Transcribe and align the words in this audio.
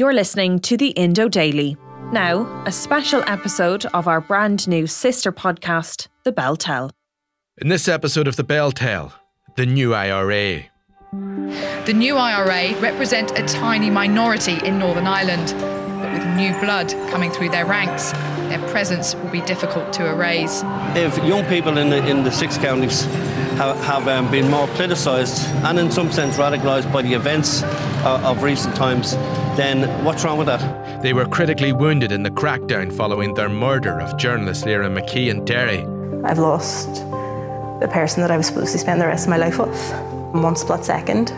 You're 0.00 0.14
listening 0.14 0.60
to 0.60 0.78
the 0.78 0.92
Indo 0.92 1.28
Daily. 1.28 1.76
Now, 2.10 2.64
a 2.64 2.72
special 2.72 3.22
episode 3.26 3.84
of 3.92 4.08
our 4.08 4.22
brand 4.22 4.66
new 4.66 4.86
sister 4.86 5.30
podcast, 5.30 6.08
The 6.24 6.32
Bel 6.32 6.56
Tel. 6.56 6.90
In 7.58 7.68
this 7.68 7.86
episode 7.86 8.26
of 8.26 8.36
The 8.36 8.42
Bel 8.42 8.72
Tel, 8.72 9.12
the 9.58 9.66
new 9.66 9.92
IRA. 9.92 10.62
The 11.12 11.92
new 11.94 12.16
IRA 12.16 12.80
represent 12.80 13.38
a 13.38 13.42
tiny 13.46 13.90
minority 13.90 14.56
in 14.66 14.78
Northern 14.78 15.06
Ireland, 15.06 15.52
but 16.00 16.10
with 16.14 16.26
new 16.34 16.58
blood 16.60 16.88
coming 17.10 17.30
through 17.30 17.50
their 17.50 17.66
ranks, 17.66 18.12
their 18.48 18.66
presence 18.70 19.14
will 19.14 19.28
be 19.28 19.42
difficult 19.42 19.92
to 19.92 20.06
erase. 20.06 20.62
If 20.96 21.18
young 21.18 21.44
people 21.44 21.76
in 21.76 21.90
the, 21.90 22.02
in 22.08 22.24
the 22.24 22.32
six 22.32 22.56
counties 22.56 23.04
have, 23.60 23.76
have 23.84 24.08
um, 24.08 24.30
been 24.30 24.50
more 24.50 24.66
politicised 24.68 25.44
and 25.64 25.78
in 25.78 25.90
some 25.90 26.10
sense 26.10 26.38
radicalised 26.38 26.90
by 26.90 27.02
the 27.02 27.12
events 27.12 27.62
uh, 27.62 28.22
of 28.24 28.42
recent 28.42 28.74
times, 28.74 29.12
then 29.54 30.02
what's 30.02 30.24
wrong 30.24 30.38
with 30.38 30.46
that? 30.46 31.02
They 31.02 31.12
were 31.12 31.26
critically 31.26 31.74
wounded 31.74 32.10
in 32.10 32.22
the 32.22 32.30
crackdown 32.30 32.90
following 32.90 33.34
their 33.34 33.50
murder 33.50 34.00
of 34.00 34.16
journalist 34.16 34.64
Lyra 34.64 34.88
McKee 34.88 35.30
and 35.30 35.46
Derry. 35.46 35.80
I've 36.24 36.38
lost 36.38 36.88
the 37.80 37.88
person 37.92 38.22
that 38.22 38.30
I 38.30 38.38
was 38.38 38.46
supposed 38.46 38.72
to 38.72 38.78
spend 38.78 38.98
the 38.98 39.06
rest 39.06 39.26
of 39.26 39.30
my 39.30 39.36
life 39.36 39.58
with. 39.58 39.92
In 40.32 40.40
one 40.40 40.56
split 40.56 40.82
second, 40.82 41.28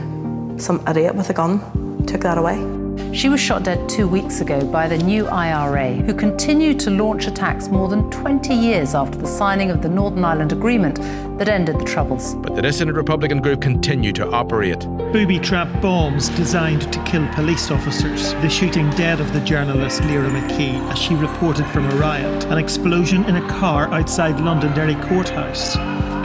some 0.60 0.80
idiot 0.86 1.16
with 1.16 1.28
a 1.28 1.34
gun 1.34 2.06
took 2.06 2.20
that 2.20 2.38
away. 2.38 2.71
She 3.12 3.28
was 3.28 3.40
shot 3.40 3.64
dead 3.64 3.90
two 3.90 4.08
weeks 4.08 4.40
ago 4.40 4.64
by 4.64 4.88
the 4.88 4.96
new 4.96 5.26
IRA, 5.26 5.92
who 5.92 6.14
continued 6.14 6.80
to 6.80 6.90
launch 6.90 7.26
attacks 7.26 7.68
more 7.68 7.86
than 7.86 8.10
20 8.10 8.54
years 8.54 8.94
after 8.94 9.18
the 9.18 9.26
signing 9.26 9.70
of 9.70 9.82
the 9.82 9.88
Northern 9.90 10.24
Ireland 10.24 10.50
Agreement 10.50 10.96
that 11.38 11.46
ended 11.46 11.78
the 11.78 11.84
Troubles. 11.84 12.34
But 12.36 12.54
the 12.54 12.62
dissident 12.62 12.96
Republican 12.96 13.42
group 13.42 13.60
continued 13.60 14.14
to 14.16 14.30
operate. 14.30 14.80
Booby 15.12 15.38
trap 15.38 15.68
bombs 15.82 16.30
designed 16.30 16.90
to 16.90 17.04
kill 17.04 17.28
police 17.34 17.70
officers. 17.70 18.32
The 18.34 18.48
shooting 18.48 18.88
dead 18.90 19.20
of 19.20 19.30
the 19.34 19.40
journalist 19.40 20.00
Lyra 20.04 20.30
McKee 20.30 20.80
as 20.90 20.98
she 20.98 21.14
reported 21.14 21.66
from 21.66 21.84
a 21.90 21.94
riot. 21.96 22.44
An 22.46 22.56
explosion 22.56 23.24
in 23.24 23.36
a 23.36 23.46
car 23.46 23.92
outside 23.92 24.40
Londonderry 24.40 24.94
Courthouse. 25.06 25.76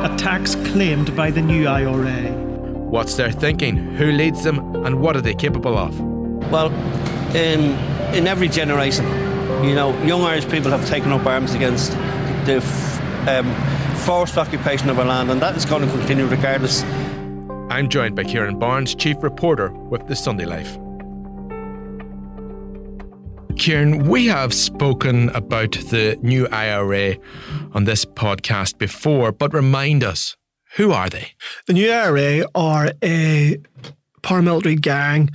Attacks 0.09 0.55
claimed 0.71 1.13
by 1.17 1.31
the 1.31 1.41
new 1.41 1.67
IRA. 1.67 2.31
What's 2.89 3.17
their 3.17 3.31
thinking? 3.31 3.75
Who 3.95 4.13
leads 4.13 4.41
them? 4.45 4.85
And 4.85 5.01
what 5.01 5.17
are 5.17 5.21
they 5.21 5.35
capable 5.35 5.77
of? 5.77 6.16
Well, 6.51 6.71
in, 7.35 7.71
in 8.15 8.25
every 8.25 8.47
generation, 8.47 9.05
you 9.65 9.75
know, 9.75 9.97
young 10.03 10.21
Irish 10.21 10.47
people 10.47 10.71
have 10.71 10.87
taken 10.87 11.11
up 11.11 11.25
arms 11.25 11.53
against 11.53 11.91
the 12.45 12.63
um, 13.27 13.53
forced 13.97 14.37
occupation 14.37 14.89
of 14.89 14.97
our 14.97 15.05
land, 15.05 15.29
and 15.29 15.41
that 15.41 15.57
is 15.57 15.65
going 15.65 15.85
to 15.85 15.91
continue 15.91 16.25
regardless. 16.25 16.83
I'm 17.69 17.89
joined 17.89 18.15
by 18.15 18.23
Ciarán 18.23 18.59
Barnes, 18.59 18.95
Chief 18.95 19.17
Reporter 19.21 19.71
with 19.71 20.07
The 20.07 20.15
Sunday 20.15 20.45
Life. 20.45 20.77
Ciarán, 23.55 24.07
we 24.07 24.27
have 24.27 24.53
spoken 24.53 25.29
about 25.31 25.71
the 25.71 26.17
new 26.21 26.47
IRA 26.47 27.17
on 27.73 27.83
this 27.83 28.05
podcast 28.05 28.77
before, 28.77 29.33
but 29.33 29.53
remind 29.53 30.03
us, 30.03 30.37
who 30.77 30.93
are 30.93 31.09
they? 31.09 31.33
The 31.65 31.73
new 31.73 31.91
IRA 31.91 32.45
are 32.55 32.93
a 33.03 33.57
paramilitary 34.21 34.79
gang 34.79 35.31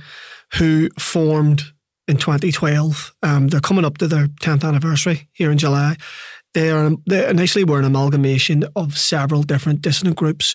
who 0.55 0.89
formed 0.99 1.63
in 2.07 2.17
2012. 2.17 3.15
Um, 3.23 3.47
they're 3.47 3.59
coming 3.59 3.85
up 3.85 3.97
to 3.99 4.07
their 4.07 4.27
10th 4.27 4.63
anniversary 4.63 5.29
here 5.33 5.51
in 5.51 5.57
July. 5.57 5.95
They 6.53 6.69
are 6.69 6.91
they 7.07 7.27
initially 7.27 7.63
were 7.63 7.79
an 7.79 7.85
amalgamation 7.85 8.65
of 8.75 8.97
several 8.97 9.41
different 9.41 9.81
dissident 9.81 10.17
groups, 10.17 10.53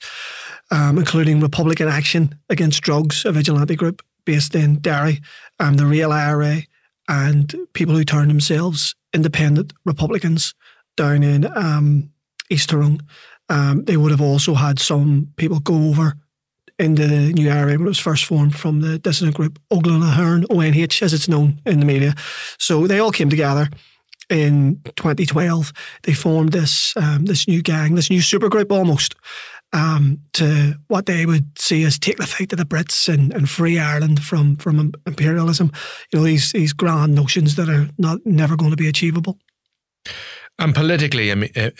um, 0.70 0.96
including 0.96 1.40
Republican 1.40 1.88
Action 1.88 2.38
Against 2.48 2.82
Drugs, 2.82 3.24
a 3.24 3.32
vigilante 3.32 3.74
group 3.74 4.02
based 4.24 4.54
in 4.54 4.78
Derry, 4.78 5.20
um, 5.58 5.74
the 5.74 5.86
Real 5.86 6.12
IRA, 6.12 6.62
and 7.08 7.52
people 7.72 7.96
who 7.96 8.04
term 8.04 8.28
themselves 8.28 8.94
independent 9.12 9.72
Republicans 9.84 10.54
down 10.96 11.22
in 11.22 11.46
um, 11.56 12.10
East 12.50 12.68
Tyrone. 12.68 13.00
Um, 13.48 13.84
they 13.84 13.96
would 13.96 14.10
have 14.10 14.20
also 14.20 14.54
had 14.54 14.78
some 14.78 15.32
people 15.36 15.58
go 15.58 15.74
over 15.88 16.14
into 16.78 17.06
the 17.06 17.32
new 17.32 17.50
IRA 17.50 17.72
when 17.72 17.82
it 17.82 17.88
was 17.88 17.98
first 17.98 18.24
formed 18.24 18.54
from 18.56 18.80
the 18.80 18.98
dissident 18.98 19.36
group 19.36 19.58
Óglaigh 19.70 20.00
na 20.00 20.14
hÉireann, 20.14 20.46
ONH, 20.50 21.02
as 21.02 21.12
it's 21.12 21.28
known 21.28 21.60
in 21.66 21.80
the 21.80 21.86
media. 21.86 22.14
So 22.58 22.86
they 22.86 23.00
all 23.00 23.12
came 23.12 23.28
together 23.28 23.68
in 24.30 24.80
2012. 24.96 25.72
They 26.02 26.14
formed 26.14 26.52
this 26.52 26.96
um, 26.96 27.24
this 27.24 27.48
new 27.48 27.62
gang, 27.62 27.94
this 27.94 28.10
new 28.10 28.20
supergroup 28.20 28.70
almost, 28.70 29.14
um, 29.72 30.18
to 30.34 30.74
what 30.88 31.06
they 31.06 31.26
would 31.26 31.58
see 31.58 31.84
as 31.84 31.98
take 31.98 32.18
the 32.18 32.26
fight 32.26 32.50
to 32.50 32.56
the 32.56 32.64
Brits 32.64 33.12
and, 33.12 33.32
and 33.32 33.48
free 33.48 33.78
Ireland 33.78 34.22
from 34.22 34.56
from 34.56 34.92
imperialism. 35.06 35.72
You 36.12 36.18
know 36.18 36.24
these 36.24 36.52
these 36.52 36.72
grand 36.72 37.14
notions 37.14 37.56
that 37.56 37.68
are 37.68 37.88
not 37.98 38.20
never 38.24 38.56
going 38.56 38.70
to 38.70 38.76
be 38.76 38.88
achievable. 38.88 39.38
And 40.58 40.74
politically, 40.74 41.32
I 41.32 41.34
mean. 41.34 41.50
Uh, 41.56 41.70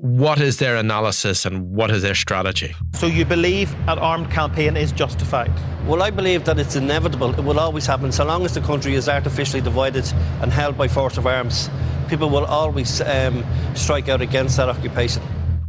what 0.00 0.40
is 0.40 0.58
their 0.58 0.76
analysis 0.76 1.44
and 1.44 1.72
what 1.72 1.90
is 1.90 2.02
their 2.02 2.14
strategy? 2.14 2.72
So 2.94 3.06
you 3.06 3.24
believe 3.24 3.74
an 3.88 3.98
armed 3.98 4.30
campaign 4.30 4.76
is 4.76 4.92
justified? 4.92 5.50
Well, 5.88 6.02
I 6.02 6.10
believe 6.10 6.44
that 6.44 6.56
it's 6.60 6.76
inevitable. 6.76 7.34
It 7.34 7.42
will 7.42 7.58
always 7.58 7.84
happen. 7.84 8.12
So 8.12 8.24
long 8.24 8.44
as 8.44 8.54
the 8.54 8.60
country 8.60 8.94
is 8.94 9.08
artificially 9.08 9.60
divided 9.60 10.06
and 10.40 10.52
held 10.52 10.78
by 10.78 10.86
force 10.86 11.18
of 11.18 11.26
arms, 11.26 11.68
people 12.08 12.30
will 12.30 12.44
always 12.44 13.00
um, 13.00 13.44
strike 13.74 14.08
out 14.08 14.20
against 14.20 14.56
that 14.58 14.68
occupation. 14.68 15.20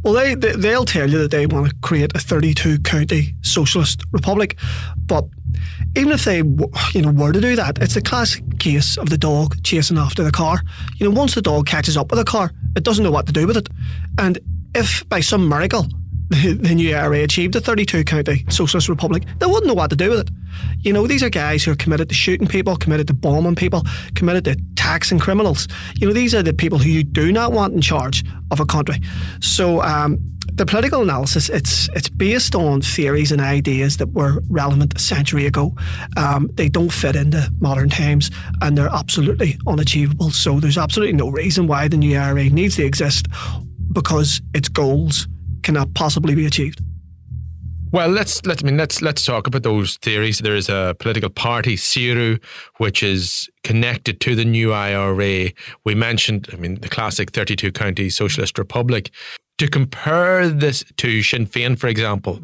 Well, 0.04 0.14
they, 0.14 0.36
they 0.36 0.76
will 0.76 0.84
tell 0.84 1.10
you 1.10 1.18
that 1.18 1.32
they 1.32 1.46
want 1.46 1.68
to 1.68 1.74
create 1.82 2.14
a 2.14 2.20
32 2.20 2.78
county 2.80 3.34
socialist 3.42 4.04
republic, 4.12 4.56
but 5.06 5.24
even 5.96 6.12
if 6.12 6.24
they 6.24 6.38
you 6.38 7.02
know 7.02 7.10
were 7.10 7.32
to 7.32 7.40
do 7.40 7.56
that, 7.56 7.78
it's 7.82 7.94
the 7.94 8.00
classic 8.00 8.58
case 8.60 8.96
of 8.96 9.10
the 9.10 9.18
dog 9.18 9.62
chasing 9.64 9.98
after 9.98 10.22
the 10.22 10.30
car. 10.30 10.62
You 10.96 11.08
know, 11.08 11.18
once 11.18 11.34
the 11.34 11.42
dog 11.42 11.66
catches 11.66 11.96
up 11.96 12.10
with 12.10 12.18
the 12.18 12.24
car, 12.24 12.52
it 12.76 12.84
doesn't 12.84 13.04
know 13.04 13.10
what 13.10 13.26
to 13.26 13.32
do 13.32 13.46
with 13.46 13.56
it, 13.56 13.68
and 14.18 14.38
if 14.74 15.08
by 15.08 15.20
some 15.20 15.48
miracle 15.48 15.86
the, 16.30 16.74
new 16.76 16.94
IRA 16.94 17.24
achieved 17.24 17.56
a 17.56 17.60
32 17.60 18.04
county 18.04 18.44
socialist 18.50 18.88
republic, 18.88 19.24
they 19.40 19.46
wouldn't 19.46 19.66
know 19.66 19.74
what 19.74 19.90
to 19.90 19.96
do 19.96 20.10
with 20.10 20.20
it. 20.20 20.30
You 20.78 20.92
know, 20.92 21.08
these 21.08 21.24
are 21.24 21.28
guys 21.28 21.64
who 21.64 21.72
are 21.72 21.76
committed 21.76 22.08
to 22.08 22.14
shooting 22.14 22.46
people, 22.46 22.76
committed 22.76 23.08
to 23.08 23.14
bombing 23.14 23.56
people, 23.56 23.82
committed 24.14 24.44
to 24.44 24.56
taxing 24.76 25.18
criminals. 25.18 25.66
You 25.96 26.06
know, 26.06 26.12
these 26.12 26.32
are 26.32 26.42
the 26.42 26.54
people 26.54 26.78
who 26.78 26.88
you 26.88 27.02
do 27.02 27.32
not 27.32 27.52
want 27.52 27.74
in 27.74 27.80
charge 27.80 28.24
of 28.52 28.60
a 28.60 28.64
country. 28.64 29.00
So, 29.40 29.82
um, 29.82 30.18
the 30.60 30.66
political 30.66 31.00
analysis 31.00 31.48
it's 31.48 31.88
it's 31.94 32.10
based 32.10 32.54
on 32.54 32.82
theories 32.82 33.32
and 33.32 33.40
ideas 33.40 33.96
that 33.96 34.08
were 34.08 34.42
relevant 34.50 34.94
a 34.94 34.98
century 34.98 35.46
ago. 35.46 35.74
Um, 36.18 36.50
they 36.52 36.68
don't 36.68 36.92
fit 36.92 37.16
into 37.16 37.50
modern 37.60 37.88
times, 37.88 38.30
and 38.60 38.76
they're 38.76 38.94
absolutely 38.94 39.56
unachievable. 39.66 40.30
So 40.32 40.60
there's 40.60 40.76
absolutely 40.76 41.14
no 41.14 41.30
reason 41.30 41.66
why 41.66 41.88
the 41.88 41.96
new 41.96 42.14
IRA 42.14 42.50
needs 42.50 42.76
to 42.76 42.84
exist 42.84 43.26
because 43.92 44.42
its 44.52 44.68
goals 44.68 45.26
cannot 45.62 45.94
possibly 45.94 46.34
be 46.34 46.44
achieved. 46.44 46.82
Well, 47.92 48.08
let's 48.08 48.44
let 48.44 48.62
I 48.62 48.66
mean 48.66 48.76
let's 48.76 49.00
let's 49.00 49.24
talk 49.24 49.46
about 49.46 49.62
those 49.62 49.96
theories. 49.96 50.40
There 50.40 50.54
is 50.54 50.68
a 50.68 50.94
political 50.98 51.30
party, 51.30 51.76
Saoradh, 51.76 52.44
which 52.76 53.02
is 53.02 53.48
connected 53.64 54.20
to 54.20 54.34
the 54.34 54.44
new 54.44 54.74
IRA. 54.74 55.52
We 55.84 55.94
mentioned, 55.94 56.48
I 56.52 56.56
mean, 56.56 56.76
the 56.76 56.88
classic 56.90 57.30
32 57.30 57.72
county 57.72 58.10
socialist 58.10 58.58
republic. 58.58 59.10
To 59.60 59.68
compare 59.68 60.48
this 60.48 60.82
to 60.96 61.22
Sinn 61.22 61.46
Féin, 61.46 61.78
for 61.78 61.88
example, 61.88 62.40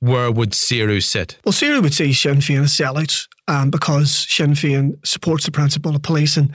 where 0.00 0.32
would 0.32 0.50
Saoradh 0.50 1.04
sit? 1.04 1.38
Well, 1.44 1.52
Saoradh 1.52 1.80
would 1.80 1.94
see 1.94 2.12
Sinn 2.12 2.38
Féin 2.38 2.64
as 2.64 2.72
sellouts 2.72 3.28
um, 3.46 3.70
because 3.70 4.26
Sinn 4.28 4.54
Féin 4.54 4.94
supports 5.06 5.44
the 5.44 5.52
principle 5.52 5.94
of 5.94 6.02
policing 6.02 6.52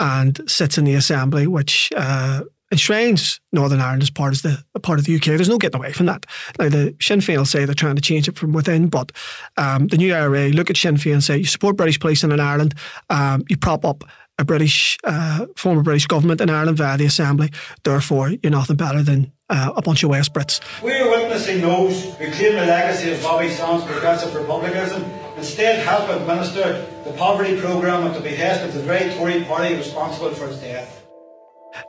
and 0.00 0.40
sits 0.48 0.78
in 0.78 0.84
the 0.84 0.94
Assembly, 0.94 1.46
which 1.46 1.92
uh, 1.96 2.40
enshrines 2.72 3.40
Northern 3.52 3.80
Ireland 3.80 4.02
as 4.02 4.10
part 4.10 4.34
of 4.34 4.42
the 4.42 4.80
part 4.80 4.98
of 4.98 5.04
the 5.04 5.14
UK. 5.14 5.26
There's 5.26 5.48
no 5.48 5.58
getting 5.58 5.78
away 5.78 5.92
from 5.92 6.06
that. 6.06 6.26
Now 6.58 6.68
the 6.68 6.96
Sinn 7.00 7.20
Féin 7.20 7.36
will 7.36 7.44
say 7.44 7.64
they're 7.64 7.72
trying 7.76 7.94
to 7.94 8.02
change 8.02 8.26
it 8.26 8.36
from 8.36 8.52
within, 8.52 8.88
but 8.88 9.12
um, 9.58 9.86
the 9.86 9.96
new 9.96 10.12
IRA 10.12 10.48
look 10.48 10.70
at 10.70 10.76
Sinn 10.76 10.96
Féin 10.96 11.12
and 11.12 11.22
say 11.22 11.38
you 11.38 11.44
support 11.44 11.76
British 11.76 12.00
policing 12.00 12.32
in 12.32 12.40
Ireland, 12.40 12.74
um, 13.10 13.44
you 13.48 13.56
prop 13.56 13.84
up 13.84 14.02
a 14.38 14.44
British 14.44 14.98
uh, 15.04 15.46
former 15.56 15.82
British 15.82 16.06
government 16.06 16.40
in 16.40 16.50
Ireland 16.50 16.78
via 16.78 16.98
the 16.98 17.06
Assembly. 17.06 17.50
Therefore, 17.84 18.30
you're 18.42 18.50
nothing 18.50 18.76
better 18.76 19.02
than 19.02 19.32
uh, 19.52 19.72
a 19.76 19.82
bunch 19.82 20.02
of 20.02 20.10
West 20.10 20.32
Brits. 20.32 20.60
We 20.82 20.92
are 20.94 21.08
witnessing 21.10 21.60
those 21.60 22.04
who 22.16 22.30
claim 22.32 22.54
the 22.54 22.66
legacy 22.66 23.12
of 23.12 23.22
Bobby 23.22 23.50
Sands' 23.50 23.84
progressive 23.84 24.34
republicanism 24.34 25.04
instead 25.36 25.84
help 25.86 26.08
administer 26.08 26.86
the 27.04 27.12
poverty 27.12 27.60
programme 27.60 28.06
at 28.06 28.14
the 28.14 28.20
behest 28.20 28.64
of 28.64 28.74
the 28.74 28.80
very 28.80 29.14
Tory 29.14 29.44
party 29.44 29.74
responsible 29.74 30.30
for 30.30 30.46
its 30.46 30.58
death. 30.58 31.00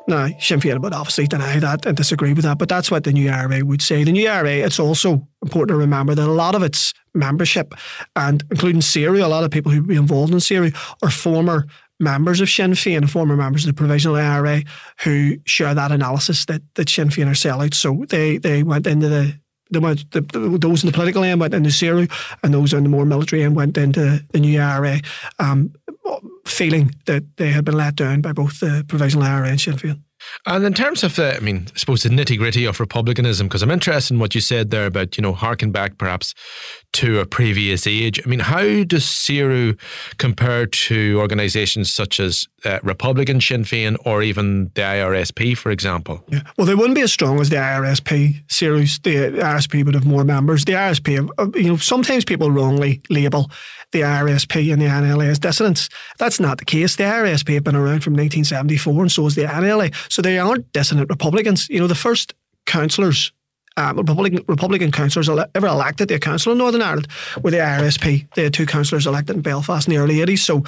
Now, 0.07 0.27
Sinn 0.39 0.59
Féin 0.59 0.81
would 0.81 0.93
obviously 0.93 1.27
deny 1.27 1.59
that 1.59 1.85
and 1.85 1.95
disagree 1.95 2.33
with 2.33 2.43
that, 2.45 2.57
but 2.57 2.69
that's 2.69 2.89
what 2.89 3.03
the 3.03 3.11
new 3.11 3.29
IRA 3.29 3.65
would 3.65 3.81
say. 3.81 4.03
The 4.03 4.13
new 4.13 4.29
IRA, 4.29 4.65
it's 4.65 4.79
also 4.79 5.27
important 5.41 5.69
to 5.69 5.75
remember 5.75 6.15
that 6.15 6.27
a 6.27 6.31
lot 6.31 6.55
of 6.55 6.63
its 6.63 6.93
membership, 7.13 7.73
and 8.15 8.43
including 8.49 8.81
Saoradh, 8.81 9.23
a 9.23 9.27
lot 9.27 9.43
of 9.43 9.51
people 9.51 9.71
who 9.71 9.81
be 9.81 9.95
involved 9.95 10.31
in 10.31 10.39
Saoradh, 10.39 10.75
are 11.01 11.09
former 11.09 11.67
members 12.03 12.41
of 12.41 12.49
Sinn 12.49 12.73
Féin 12.73 13.09
former 13.09 13.35
members 13.35 13.65
of 13.65 13.75
the 13.75 13.77
Provisional 13.77 14.17
IRA 14.17 14.63
who 15.03 15.37
share 15.45 15.73
that 15.73 15.91
analysis 15.91 16.45
that, 16.45 16.61
that 16.75 16.89
Sinn 16.89 17.09
Féin 17.09 17.27
are 17.27 17.31
sellouts. 17.31 17.75
So 17.75 18.05
they, 18.09 18.37
they 18.37 18.63
went 18.63 18.87
into 18.87 19.09
the 19.09 19.39
the, 19.71 19.79
the, 20.11 20.57
those 20.59 20.83
in 20.83 20.87
the 20.87 20.93
political 20.93 21.23
end 21.23 21.39
went 21.39 21.53
into 21.53 21.69
Saoradh, 21.69 22.11
and 22.43 22.53
those 22.53 22.73
in 22.73 22.83
the 22.83 22.89
more 22.89 23.05
military 23.05 23.43
end 23.43 23.55
went 23.55 23.75
into 23.75 24.23
the 24.31 24.39
new 24.39 24.59
IRA, 24.59 24.99
um, 25.39 25.73
feeling 26.45 26.93
that 27.05 27.23
they 27.37 27.49
had 27.49 27.65
been 27.65 27.77
let 27.77 27.95
down 27.95 28.21
by 28.21 28.33
both 28.33 28.59
the 28.59 28.85
Provisional 28.87 29.25
IRA 29.25 29.49
and 29.49 29.59
Sinn 29.59 29.77
Féin. 29.77 30.01
And 30.45 30.65
in 30.65 30.73
terms 30.73 31.03
of, 31.03 31.17
uh, 31.19 31.33
I 31.35 31.39
mean, 31.39 31.67
I 31.73 31.77
suppose 31.77 32.03
the 32.03 32.09
nitty 32.09 32.37
gritty 32.37 32.65
of 32.65 32.79
republicanism, 32.79 33.47
because 33.47 33.61
I'm 33.61 33.71
interested 33.71 34.13
in 34.13 34.19
what 34.19 34.35
you 34.35 34.41
said 34.41 34.71
there 34.71 34.85
about, 34.85 35.17
you 35.17 35.21
know, 35.21 35.33
harking 35.33 35.71
back 35.71 35.97
perhaps 35.97 36.33
to 36.93 37.19
a 37.19 37.25
previous 37.25 37.87
age. 37.87 38.19
I 38.23 38.29
mean, 38.29 38.39
how 38.39 38.83
does 38.83 39.03
Saoradh 39.03 39.79
compare 40.17 40.67
to 40.67 41.17
organisations 41.19 41.91
such 41.91 42.19
as 42.19 42.47
uh, 42.65 42.79
Republican 42.83 43.41
Sinn 43.41 43.63
Féin 43.63 43.97
or 44.05 44.21
even 44.21 44.71
the 44.75 44.81
IRSP, 44.81 45.57
for 45.57 45.71
example? 45.71 46.23
Yeah. 46.27 46.41
Well, 46.57 46.67
they 46.67 46.75
wouldn't 46.75 46.95
be 46.95 47.01
as 47.01 47.11
strong 47.11 47.39
as 47.39 47.49
the 47.49 47.55
IRSP. 47.57 48.45
Saoradh's, 48.47 48.99
the 48.99 49.15
IRSP 49.39 49.85
would 49.85 49.95
have 49.95 50.05
more 50.05 50.23
members. 50.23 50.65
The 50.65 50.73
IRSP, 50.73 51.29
uh, 51.37 51.47
you 51.55 51.69
know, 51.69 51.77
sometimes 51.77 52.25
people 52.25 52.51
wrongly 52.51 53.01
label 53.09 53.49
the 53.91 54.01
IRSP 54.01 54.73
and 54.73 54.81
the 54.81 54.87
NLA 54.87 55.27
as 55.27 55.39
dissidents. 55.39 55.87
That's 56.17 56.39
not 56.39 56.57
the 56.57 56.65
case. 56.65 56.95
The 56.95 57.03
IRSP 57.03 57.53
have 57.53 57.63
been 57.63 57.75
around 57.75 58.03
from 58.03 58.13
1974 58.13 59.01
and 59.01 59.11
so 59.11 59.23
has 59.23 59.35
the 59.35 59.43
NLA. 59.43 59.93
So 60.13 60.21
they 60.21 60.37
aren't 60.37 60.71
dissident 60.73 61.09
Republicans. 61.09 61.67
You 61.69 61.79
know, 61.79 61.87
the 61.87 61.95
first 61.95 62.35
councillors 62.67 63.31
um, 63.77 63.97
Republican 63.97 64.45
Republican 64.47 64.91
councillors 64.91 65.27
ever 65.27 65.65
elected 65.65 66.09
to 66.09 66.13
a 66.13 66.19
council 66.19 66.51
in 66.51 66.59
Northern 66.59 66.83
Ireland 66.83 67.07
were 67.41 67.49
the 67.49 67.57
IRSP. 67.57 68.27
They 68.35 68.43
had 68.43 68.53
two 68.53 68.67
councillors 68.67 69.07
elected 69.07 69.35
in 69.35 69.41
Belfast 69.41 69.87
in 69.87 69.95
the 69.95 69.99
early 69.99 70.17
80s. 70.17 70.39
So 70.39 70.59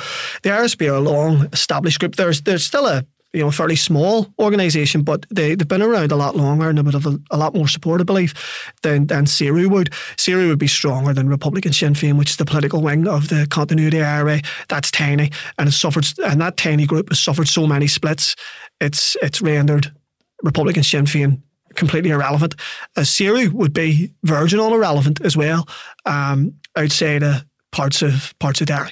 the 0.41 0.49
IRSP 0.49 0.91
are 0.91 0.95
a 0.95 0.99
long 0.99 1.47
established 1.53 1.99
group. 1.99 2.15
There's 2.15 2.41
there's 2.41 2.65
still 2.65 2.87
a 2.87 3.05
you 3.35 3.43
know 3.43 3.51
fairly 3.51 3.75
small 3.75 4.33
organisation, 4.39 5.03
but 5.03 5.27
they, 5.29 5.53
they've 5.53 5.67
been 5.67 5.81
around 5.81 6.11
a 6.11 6.15
lot 6.15 6.35
longer 6.35 6.69
and 6.69 6.77
they 6.77 6.81
would 6.81 6.93
have 6.93 7.05
a, 7.05 7.19
a 7.29 7.37
lot 7.37 7.53
more 7.53 7.67
support, 7.67 8.01
I 8.01 8.05
believe, 8.05 8.33
than 8.81 9.07
than 9.07 9.25
Saoradh 9.25 9.69
would. 9.69 9.91
Saoradh 10.15 10.47
would 10.47 10.57
be 10.57 10.67
stronger 10.67 11.13
than 11.13 11.29
Republican 11.29 11.73
Sinn 11.73 11.93
Féin, 11.93 12.17
which 12.17 12.31
is 12.31 12.37
the 12.37 12.45
political 12.45 12.81
wing 12.81 13.07
of 13.07 13.27
the 13.27 13.45
Continuity 13.49 14.01
IRA. 14.01 14.41
That's 14.69 14.89
tiny, 14.89 15.31
and 15.59 15.67
it's 15.67 15.77
suffered, 15.77 16.07
and 16.25 16.41
that 16.41 16.57
tiny 16.57 16.85
group 16.85 17.09
has 17.09 17.19
suffered 17.19 17.47
so 17.47 17.67
many 17.67 17.87
splits. 17.87 18.35
It's 18.79 19.15
it's 19.21 19.41
rendered 19.41 19.93
Republican 20.43 20.83
Sinn 20.83 21.05
Féin 21.05 21.41
completely 21.75 22.11
irrelevant. 22.11 22.55
As 22.95 23.09
Saoradh 23.09 23.51
would 23.51 23.73
be 23.73 24.13
virgin 24.23 24.59
on 24.59 24.73
irrelevant 24.73 25.21
as 25.21 25.37
well, 25.37 25.67
um, 26.05 26.55
outside 26.75 27.23
of 27.23 27.45
parts 27.71 28.01
of 28.01 28.33
parts 28.39 28.61
of 28.61 28.67
Derry. 28.67 28.91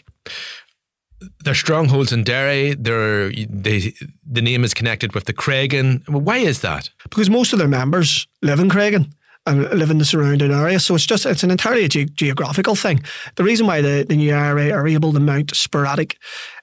Their 1.46 1.56
strongholds 1.56 2.12
in 2.12 2.24
Derry. 2.24 2.74
They're, 2.74 3.32
they, 3.32 3.94
the 4.30 4.42
name 4.42 4.66
is 4.66 4.74
connected 4.74 5.14
with 5.14 5.24
the 5.26 5.34
Creggan. 5.34 6.08
Why 6.10 6.38
is 6.38 6.62
that? 6.62 6.90
Because 7.10 7.30
most 7.30 7.54
of 7.54 7.60
their 7.60 7.68
members 7.68 8.28
live 8.42 8.60
in 8.60 8.70
Creggan 8.70 8.96
and 8.96 9.14
Um, 9.46 9.70
live 9.72 9.92
in 9.92 9.98
the 9.98 10.06
surrounding 10.06 10.54
area. 10.54 10.80
So 10.80 10.96
it's 10.96 11.06
just 11.06 11.26
it's 11.26 11.44
an 11.44 11.52
entirely 11.52 11.90
ge- 11.90 12.14
geographical 12.14 12.76
thing. 12.76 13.04
The 13.36 13.44
reason 13.44 13.68
why 13.68 13.82
the, 13.82 14.06
the 14.08 14.16
new 14.16 14.34
IRA 14.34 14.72
are 14.72 14.88
able 14.88 15.12
to 15.12 15.20
mount 15.20 15.54
sporadic 15.54 16.18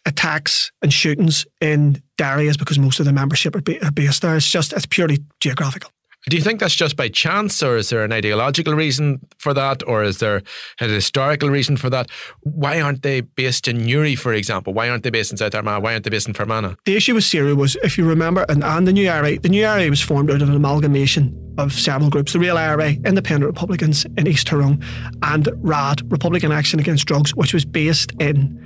attacks 0.06 0.72
and 0.80 0.90
shootings 0.90 1.44
in 1.60 2.02
Derry 2.16 2.46
is 2.46 2.56
because 2.56 2.78
most 2.78 2.98
of 2.98 3.04
the 3.04 3.12
membership 3.12 3.54
are, 3.54 3.62
are 3.82 3.90
based 3.90 4.22
there. 4.22 4.34
It's 4.34 4.50
just 4.50 4.72
it's 4.72 4.86
purely 4.86 5.18
geographical. 5.40 5.90
Do 6.28 6.36
you 6.36 6.42
think 6.42 6.60
that's 6.60 6.74
just 6.74 6.96
by 6.96 7.08
chance, 7.08 7.62
or 7.62 7.78
is 7.78 7.88
there 7.88 8.04
an 8.04 8.12
ideological 8.12 8.74
reason 8.74 9.20
for 9.38 9.54
that, 9.54 9.82
or 9.86 10.02
is 10.02 10.18
there 10.18 10.42
a 10.78 10.86
historical 10.86 11.48
reason 11.48 11.78
for 11.78 11.88
that? 11.88 12.10
Why 12.42 12.78
aren't 12.78 13.02
they 13.02 13.22
based 13.22 13.68
in 13.68 13.78
Newry, 13.78 14.16
for 14.16 14.34
example? 14.34 14.74
Why 14.74 14.90
aren't 14.90 15.02
they 15.02 15.10
based 15.10 15.32
in 15.32 15.38
South 15.38 15.54
Armagh? 15.54 15.82
Why 15.82 15.94
aren't 15.94 16.04
they 16.04 16.10
based 16.10 16.28
in 16.28 16.34
Fermanagh? 16.34 16.74
The 16.84 16.94
issue 16.94 17.14
with 17.14 17.24
Saoradh 17.24 17.56
was, 17.56 17.76
if 17.82 17.96
you 17.96 18.06
remember, 18.06 18.44
and, 18.50 18.62
and 18.62 18.86
the 18.86 18.92
new 18.92 19.08
IRA, 19.08 19.38
the 19.38 19.48
new 19.48 19.64
IRA 19.64 19.88
was 19.88 20.02
formed 20.02 20.30
out 20.30 20.42
of 20.42 20.50
an 20.50 20.56
amalgamation 20.56 21.34
of 21.56 21.72
several 21.72 22.10
groups: 22.10 22.34
the 22.34 22.38
Real 22.38 22.58
IRA, 22.58 22.90
Independent 23.06 23.46
Republicans 23.46 24.04
in 24.18 24.26
East 24.26 24.46
Tyrone, 24.46 24.84
and 25.22 25.48
RAD, 25.56 26.02
Republican 26.12 26.52
Action 26.52 26.78
Against 26.80 27.06
Drugs, 27.06 27.34
which 27.34 27.54
was 27.54 27.64
based 27.64 28.12
in 28.20 28.58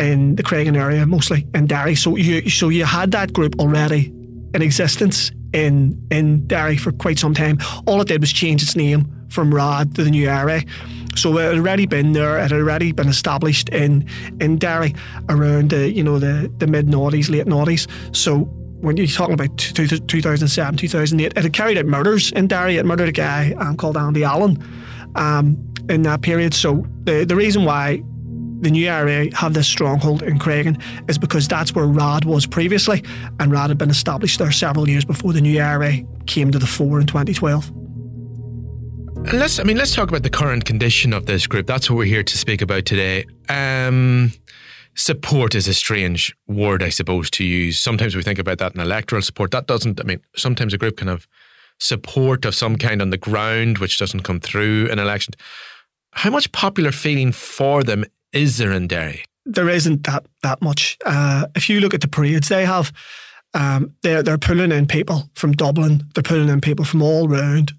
in 0.00 0.34
the 0.34 0.42
Creggan 0.42 0.76
area, 0.76 1.06
mostly 1.06 1.46
in 1.54 1.66
Derry. 1.68 1.94
So 1.94 2.16
you 2.16 2.50
so 2.50 2.70
you 2.70 2.84
had 2.84 3.12
that 3.12 3.32
group 3.32 3.60
already 3.60 4.12
in 4.52 4.62
existence 4.62 5.30
in 5.52 6.00
in 6.10 6.46
Derry 6.46 6.76
for 6.76 6.92
quite 6.92 7.18
some 7.18 7.34
time. 7.34 7.58
All 7.86 8.00
it 8.00 8.08
did 8.08 8.20
was 8.20 8.32
change 8.32 8.62
its 8.62 8.76
name 8.76 9.10
from 9.28 9.54
RAD 9.54 9.94
to 9.94 10.04
the 10.04 10.10
new 10.10 10.28
IRA. 10.28 10.62
So 11.14 11.36
it 11.38 11.42
had 11.42 11.58
already 11.58 11.86
been 11.86 12.12
there. 12.12 12.38
It 12.38 12.50
had 12.50 12.52
already 12.52 12.92
been 12.92 13.08
established 13.08 13.68
in 13.70 14.06
in 14.40 14.58
Derry 14.58 14.94
around 15.28 15.70
the 15.70 15.90
you 15.90 16.02
know 16.02 16.18
the 16.18 16.52
the 16.58 16.66
mid 16.66 16.86
noughties, 16.86 17.30
late 17.30 17.46
noughties. 17.46 17.86
So 18.14 18.48
when 18.80 18.96
you're 18.96 19.06
talking 19.06 19.34
about 19.34 19.56
2007, 19.58 20.76
2008, 20.76 21.26
it 21.36 21.42
had 21.42 21.52
carried 21.52 21.78
out 21.78 21.86
murders 21.86 22.32
in 22.32 22.48
Derry. 22.48 22.78
It 22.78 22.84
murdered 22.84 23.08
a 23.08 23.12
guy 23.12 23.52
um, 23.52 23.76
called 23.76 23.96
Andy 23.96 24.24
Allen 24.24 24.58
um, 25.14 25.56
in 25.88 26.02
that 26.02 26.22
period. 26.22 26.54
So 26.54 26.84
the 27.04 27.24
the 27.24 27.36
reason 27.36 27.64
why 27.64 28.02
the 28.62 28.70
new 28.70 28.88
IRA 28.88 29.34
have 29.34 29.54
this 29.54 29.66
stronghold 29.66 30.22
in 30.22 30.38
Creggan 30.38 30.80
is 31.10 31.18
because 31.18 31.48
that's 31.48 31.74
where 31.74 31.86
RAD 31.86 32.24
was 32.24 32.46
previously, 32.46 33.04
and 33.40 33.50
RAD 33.50 33.70
had 33.70 33.78
been 33.78 33.90
established 33.90 34.38
there 34.38 34.52
several 34.52 34.88
years 34.88 35.04
before 35.04 35.32
the 35.32 35.40
new 35.40 35.60
IRA 35.60 35.98
came 36.26 36.50
to 36.52 36.58
the 36.58 36.66
fore 36.66 37.00
in 37.00 37.06
2012. 37.06 37.70
Let's, 39.32 39.58
I 39.58 39.64
mean, 39.64 39.76
let's 39.76 39.94
talk 39.94 40.08
about 40.08 40.22
the 40.22 40.30
current 40.30 40.64
condition 40.64 41.12
of 41.12 41.26
this 41.26 41.46
group. 41.46 41.66
That's 41.66 41.90
what 41.90 41.96
we're 41.96 42.04
here 42.04 42.24
to 42.24 42.38
speak 42.38 42.62
about 42.62 42.84
today. 42.86 43.24
Um, 43.48 44.32
support 44.94 45.54
is 45.54 45.68
a 45.68 45.74
strange 45.74 46.34
word, 46.48 46.82
I 46.82 46.88
suppose, 46.88 47.30
to 47.32 47.44
use. 47.44 47.78
Sometimes 47.78 48.16
we 48.16 48.22
think 48.22 48.38
about 48.38 48.58
that 48.58 48.74
in 48.74 48.80
electoral 48.80 49.22
support. 49.22 49.50
That 49.50 49.66
doesn't, 49.66 50.00
I 50.00 50.04
mean, 50.04 50.20
sometimes 50.36 50.74
a 50.74 50.78
group 50.78 50.96
can 50.96 51.08
have 51.08 51.26
support 51.78 52.44
of 52.44 52.54
some 52.54 52.76
kind 52.76 53.02
on 53.02 53.10
the 53.10 53.16
ground, 53.16 53.78
which 53.78 53.98
doesn't 53.98 54.22
come 54.22 54.40
through 54.40 54.86
in 54.86 54.98
elections. 54.98 55.36
How 56.12 56.30
much 56.30 56.50
popular 56.52 56.92
feeling 56.92 57.32
for 57.32 57.82
them 57.82 58.04
is 58.32 58.58
there 58.58 58.72
in 58.72 58.86
Derry? 58.86 59.24
There 59.44 59.68
isn't 59.68 60.04
that 60.04 60.24
that 60.42 60.62
much. 60.62 60.96
Uh, 61.04 61.46
if 61.54 61.68
you 61.68 61.80
look 61.80 61.94
at 61.94 62.00
the 62.00 62.08
parades 62.08 62.48
they 62.48 62.64
have, 62.64 62.92
um, 63.54 63.94
they're 64.02 64.22
they're 64.22 64.38
pulling 64.38 64.72
in 64.72 64.86
people 64.86 65.28
from 65.34 65.52
Dublin. 65.52 66.04
They're 66.14 66.22
pulling 66.22 66.48
in 66.48 66.60
people 66.60 66.84
from 66.84 67.02
all 67.02 67.28
round, 67.28 67.72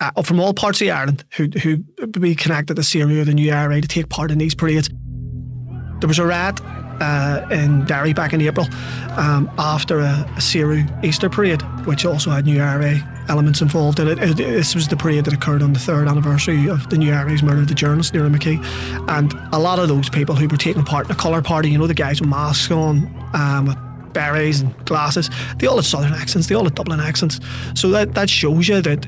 uh, 0.00 0.22
from 0.22 0.40
all 0.40 0.54
parts 0.54 0.80
of 0.80 0.88
Ireland 0.88 1.24
who 1.36 1.48
who 1.62 1.78
be 2.08 2.34
connected 2.34 2.76
to 2.76 2.82
Saoradh 2.82 3.26
the 3.26 3.34
new 3.34 3.52
IRA 3.52 3.80
to 3.80 3.88
take 3.88 4.08
part 4.08 4.30
in 4.30 4.38
these 4.38 4.54
parades. 4.54 4.88
There 6.00 6.08
was 6.08 6.18
a 6.18 6.24
rat 6.24 6.60
uh, 7.00 7.46
in 7.50 7.84
Derry 7.84 8.14
back 8.14 8.32
in 8.32 8.40
April 8.40 8.66
um, 9.18 9.50
after 9.58 9.98
a, 9.98 10.26
a 10.36 10.40
Saoradh 10.40 11.04
Easter 11.04 11.28
parade, 11.28 11.62
which 11.84 12.06
also 12.06 12.30
had 12.30 12.46
new 12.46 12.60
IRA 12.60 12.98
elements 13.30 13.62
involved 13.62 14.00
in 14.00 14.08
it. 14.08 14.18
it. 14.18 14.36
This 14.36 14.74
was 14.74 14.88
the 14.88 14.96
parade 14.96 15.24
that 15.24 15.32
occurred 15.32 15.62
on 15.62 15.72
the 15.72 15.78
third 15.78 16.08
anniversary 16.08 16.68
of 16.68 16.90
the 16.90 16.98
new 16.98 17.12
IRA's 17.12 17.42
murder 17.42 17.60
of 17.60 17.68
the 17.68 17.74
journalist 17.74 18.14
Lyra 18.14 18.28
McKee. 18.28 18.58
And 19.08 19.32
a 19.52 19.58
lot 19.58 19.78
of 19.78 19.88
those 19.88 20.10
people 20.10 20.34
who 20.34 20.48
were 20.48 20.56
taking 20.56 20.84
part 20.84 21.06
in 21.06 21.08
the 21.08 21.14
colour 21.14 21.40
party, 21.40 21.70
you 21.70 21.78
know, 21.78 21.86
the 21.86 21.94
guys 21.94 22.20
with 22.20 22.28
masks 22.28 22.70
on, 22.70 23.08
um, 23.32 23.66
with 23.66 24.12
berets 24.12 24.60
and 24.60 24.74
glasses, 24.84 25.30
they 25.58 25.68
all 25.68 25.76
had 25.76 25.84
southern 25.84 26.12
accents, 26.12 26.48
they 26.48 26.56
all 26.56 26.64
had 26.64 26.74
Dublin 26.74 26.98
accents. 26.98 27.38
So 27.74 27.88
that, 27.90 28.14
that 28.14 28.28
shows 28.28 28.68
you 28.68 28.82
that 28.82 29.06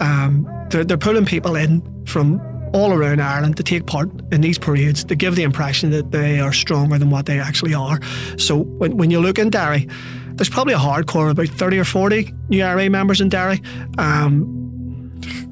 um, 0.00 0.46
they're, 0.68 0.84
they're 0.84 0.98
pulling 0.98 1.24
people 1.24 1.56
in 1.56 1.82
from 2.04 2.40
all 2.74 2.92
around 2.92 3.20
Ireland 3.20 3.56
to 3.56 3.62
take 3.62 3.86
part 3.86 4.10
in 4.32 4.42
these 4.42 4.58
parades 4.58 5.04
to 5.04 5.14
give 5.14 5.36
the 5.36 5.42
impression 5.42 5.90
that 5.90 6.10
they 6.10 6.40
are 6.40 6.52
stronger 6.52 6.98
than 6.98 7.10
what 7.10 7.26
they 7.26 7.38
actually 7.38 7.74
are. 7.74 8.00
So 8.36 8.58
when, 8.58 8.96
when 8.96 9.10
you 9.10 9.20
look 9.20 9.38
in 9.38 9.50
Derry, 9.50 9.88
there's 10.34 10.50
probably 10.50 10.74
a 10.74 10.78
hardcore 10.78 11.30
of 11.30 11.38
about 11.38 11.48
30 11.48 11.78
or 11.78 11.84
40 11.84 12.32
new 12.48 12.62
IRA 12.62 12.90
members 12.90 13.20
in 13.20 13.28
Derry. 13.28 13.60
Um, 13.98 14.58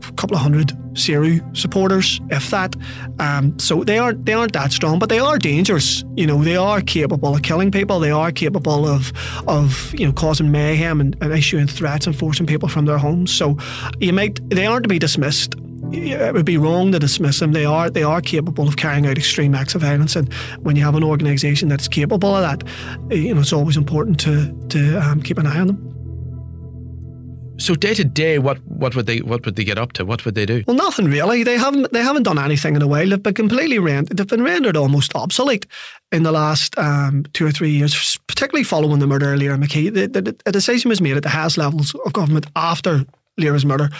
a 0.08 0.12
couple 0.12 0.36
of 0.36 0.42
hundred 0.42 0.72
Saoradh 0.94 1.56
supporters, 1.56 2.20
if 2.30 2.50
that. 2.50 2.74
Um, 3.18 3.58
so 3.58 3.84
they 3.84 3.98
aren't 3.98 4.24
they 4.26 4.32
aren't 4.32 4.52
that 4.54 4.72
strong, 4.72 4.98
but 4.98 5.08
they 5.08 5.18
are 5.18 5.38
dangerous. 5.38 6.04
You 6.16 6.26
know, 6.26 6.42
they 6.42 6.56
are 6.56 6.80
capable 6.80 7.34
of 7.34 7.42
killing 7.42 7.70
people. 7.70 8.00
They 8.00 8.10
are 8.10 8.32
capable 8.32 8.86
of 8.86 9.12
of 9.46 9.94
you 9.94 10.06
know 10.06 10.12
causing 10.12 10.50
mayhem 10.50 11.00
and, 11.00 11.16
and 11.20 11.32
issuing 11.32 11.66
threats 11.66 12.06
and 12.06 12.16
forcing 12.16 12.46
people 12.46 12.68
from 12.68 12.86
their 12.86 12.98
homes. 12.98 13.32
So 13.32 13.56
you 14.00 14.12
might 14.12 14.40
they 14.50 14.66
aren't 14.66 14.84
to 14.84 14.88
be 14.88 14.98
dismissed 14.98 15.54
it 15.92 16.34
would 16.34 16.46
be 16.46 16.58
wrong 16.58 16.92
to 16.92 16.98
dismiss 16.98 17.40
them. 17.40 17.52
They 17.52 17.64
are 17.64 17.90
they 17.90 18.02
are 18.02 18.20
capable 18.20 18.68
of 18.68 18.76
carrying 18.76 19.06
out 19.06 19.18
extreme 19.18 19.54
acts 19.54 19.74
of 19.74 19.82
violence, 19.82 20.16
and 20.16 20.32
when 20.60 20.76
you 20.76 20.84
have 20.84 20.94
an 20.94 21.04
organisation 21.04 21.68
that's 21.68 21.88
capable 21.88 22.34
of 22.34 22.42
that, 22.42 23.14
you 23.14 23.34
know 23.34 23.40
it's 23.40 23.52
always 23.52 23.76
important 23.76 24.20
to 24.20 24.52
to 24.68 24.96
um, 24.98 25.22
keep 25.22 25.38
an 25.38 25.46
eye 25.46 25.60
on 25.60 25.66
them. 25.68 25.90
So 27.60 27.74
day 27.74 27.92
to 27.92 28.04
day, 28.04 28.38
what 28.38 28.58
what 28.66 28.96
would 28.96 29.06
they 29.06 29.18
what 29.18 29.44
would 29.44 29.56
they 29.56 29.64
get 29.64 29.78
up 29.78 29.92
to? 29.92 30.04
What 30.04 30.24
would 30.24 30.34
they 30.34 30.46
do? 30.46 30.64
Well, 30.66 30.76
nothing 30.76 31.06
really. 31.06 31.44
They 31.44 31.58
haven't 31.58 31.92
they 31.92 32.02
haven't 32.02 32.22
done 32.22 32.38
anything 32.38 32.74
in 32.74 32.82
a 32.82 32.86
while. 32.86 33.08
They've 33.08 33.22
been 33.22 33.34
completely 33.34 33.78
rendered. 33.78 34.16
They've 34.16 34.26
been 34.26 34.42
rendered 34.42 34.76
almost 34.76 35.14
obsolete 35.14 35.66
in 36.10 36.22
the 36.22 36.32
last 36.32 36.76
um, 36.78 37.24
two 37.34 37.46
or 37.46 37.50
three 37.50 37.70
years, 37.70 38.18
particularly 38.26 38.64
following 38.64 38.98
the 38.98 39.06
murder 39.06 39.34
of 39.34 39.40
Lyra 39.40 39.58
McKee. 39.58 39.92
The, 39.92 40.08
the, 40.08 40.36
a 40.46 40.52
decision 40.52 40.88
was 40.88 41.02
made 41.02 41.18
at 41.18 41.22
the 41.22 41.28
highest 41.28 41.58
levels 41.58 41.94
of 41.94 42.12
government 42.14 42.46
after 42.56 43.04
Lyra's 43.36 43.66
murder 43.66 43.90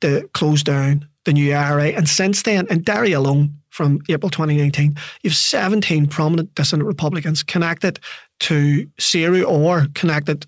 to 0.00 0.26
close 0.32 0.62
down 0.62 1.06
the 1.24 1.32
new 1.32 1.52
IRA. 1.52 1.88
And 1.88 2.08
since 2.08 2.42
then, 2.42 2.66
in 2.68 2.82
Derry 2.82 3.12
alone, 3.12 3.56
from 3.70 4.00
April 4.08 4.30
2019, 4.30 4.96
you 5.22 5.30
have 5.30 5.36
17 5.36 6.06
prominent 6.08 6.54
dissident 6.54 6.86
Republicans 6.86 7.42
connected 7.42 8.00
to 8.40 8.86
Saoradh 8.98 9.46
or 9.46 9.86
connected 9.94 10.46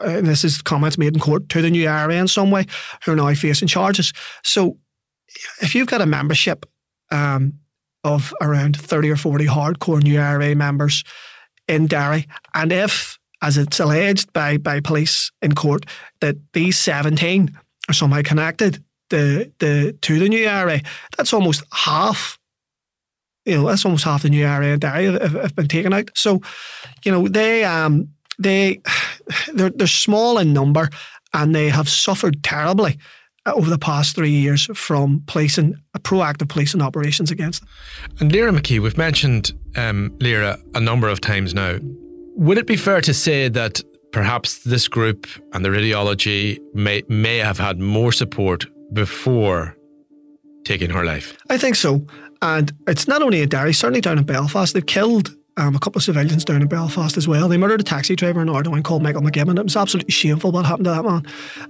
uh, 0.00 0.10
and 0.10 0.26
this 0.26 0.44
is 0.44 0.62
comments 0.62 0.98
made 0.98 1.14
in 1.14 1.20
court 1.20 1.48
to 1.48 1.62
the 1.62 1.70
new 1.70 1.88
IRA 1.88 2.14
in 2.14 2.28
some 2.28 2.50
way, 2.50 2.66
who 3.04 3.12
are 3.12 3.16
now 3.16 3.34
facing 3.34 3.68
charges. 3.68 4.12
So, 4.44 4.76
if 5.60 5.74
you've 5.74 5.88
got 5.88 6.00
a 6.00 6.06
membership 6.06 6.66
um, 7.10 7.54
of 8.04 8.32
around 8.40 8.76
30 8.76 9.10
or 9.10 9.16
40 9.16 9.46
hardcore 9.46 10.02
new 10.02 10.20
IRA 10.20 10.54
members 10.54 11.04
in 11.66 11.86
Derry, 11.86 12.26
and 12.54 12.72
if, 12.72 13.18
as 13.42 13.58
it's 13.58 13.80
alleged 13.80 14.32
by, 14.32 14.56
by 14.56 14.80
police 14.80 15.30
in 15.42 15.54
court, 15.54 15.84
that 16.20 16.36
these 16.52 16.78
17 16.78 17.50
are 17.88 17.94
somehow 17.94 18.22
connected 18.22 18.82
the, 19.10 19.52
the, 19.58 19.96
to 20.02 20.18
the 20.18 20.28
new 20.28 20.46
IRA, 20.46 20.80
that's 21.16 21.32
almost 21.32 21.62
half 21.72 22.38
you 23.48 23.54
know, 23.54 23.66
that's 23.66 23.86
almost 23.86 24.04
half 24.04 24.22
the 24.22 24.28
new 24.28 24.44
IRA 24.44 24.66
in 24.66 24.78
Derry 24.78 25.06
have, 25.06 25.32
have, 25.32 25.56
been 25.56 25.68
taken 25.68 25.94
out. 25.94 26.10
So, 26.14 26.42
you 27.02 27.10
know, 27.10 27.28
they 27.28 27.64
um 27.64 28.08
they 28.38 28.82
they're, 29.54 29.70
they're 29.70 29.86
small 29.86 30.38
in 30.38 30.52
number 30.52 30.90
and 31.32 31.54
they 31.54 31.70
have 31.70 31.88
suffered 31.88 32.44
terribly 32.44 32.98
over 33.46 33.70
the 33.70 33.78
past 33.78 34.14
three 34.14 34.30
years 34.30 34.68
from 34.74 35.22
policing 35.26 35.74
proactive 36.00 36.48
policing 36.48 36.82
operations 36.82 37.30
against 37.30 37.62
them. 37.62 37.70
And 38.20 38.32
Lyra 38.32 38.52
McKee, 38.52 38.80
we've 38.80 38.98
mentioned 38.98 39.52
um, 39.76 40.14
Lyra 40.20 40.58
a 40.74 40.80
number 40.80 41.08
of 41.08 41.20
times 41.20 41.54
now. 41.54 41.78
Would 42.36 42.58
it 42.58 42.66
be 42.66 42.76
fair 42.76 43.00
to 43.00 43.14
say 43.14 43.48
that 43.48 43.80
perhaps 44.12 44.62
this 44.64 44.88
group 44.88 45.26
and 45.52 45.64
their 45.64 45.74
ideology 45.74 46.60
may 46.74 47.02
may 47.08 47.38
have 47.38 47.58
had 47.58 47.78
more 47.78 48.12
support 48.12 48.66
before 48.92 49.76
taking 50.64 50.90
her 50.90 51.04
life? 51.04 51.36
I 51.48 51.58
think 51.58 51.76
so. 51.76 52.06
And 52.40 52.72
it's 52.86 53.08
not 53.08 53.22
only 53.22 53.42
in 53.42 53.48
Derry, 53.48 53.72
certainly 53.72 54.00
down 54.00 54.18
in 54.18 54.24
Belfast. 54.24 54.72
They've 54.72 54.84
killed 54.84 55.34
um, 55.56 55.74
a 55.74 55.78
couple 55.80 55.98
of 55.98 56.04
civilians 56.04 56.44
down 56.44 56.62
in 56.62 56.68
Belfast 56.68 57.16
as 57.16 57.26
well. 57.26 57.48
They 57.48 57.56
murdered 57.56 57.80
a 57.80 57.84
taxi 57.84 58.14
driver 58.14 58.40
in 58.40 58.48
Ardoyne 58.48 58.82
called 58.82 59.02
Michael 59.02 59.22
McGibbon. 59.22 59.58
It 59.58 59.64
was 59.64 59.76
absolutely 59.76 60.12
shameful 60.12 60.52
what 60.52 60.64
happened 60.64 60.84
to 60.84 60.90
that 60.90 61.04
man. 61.04 61.26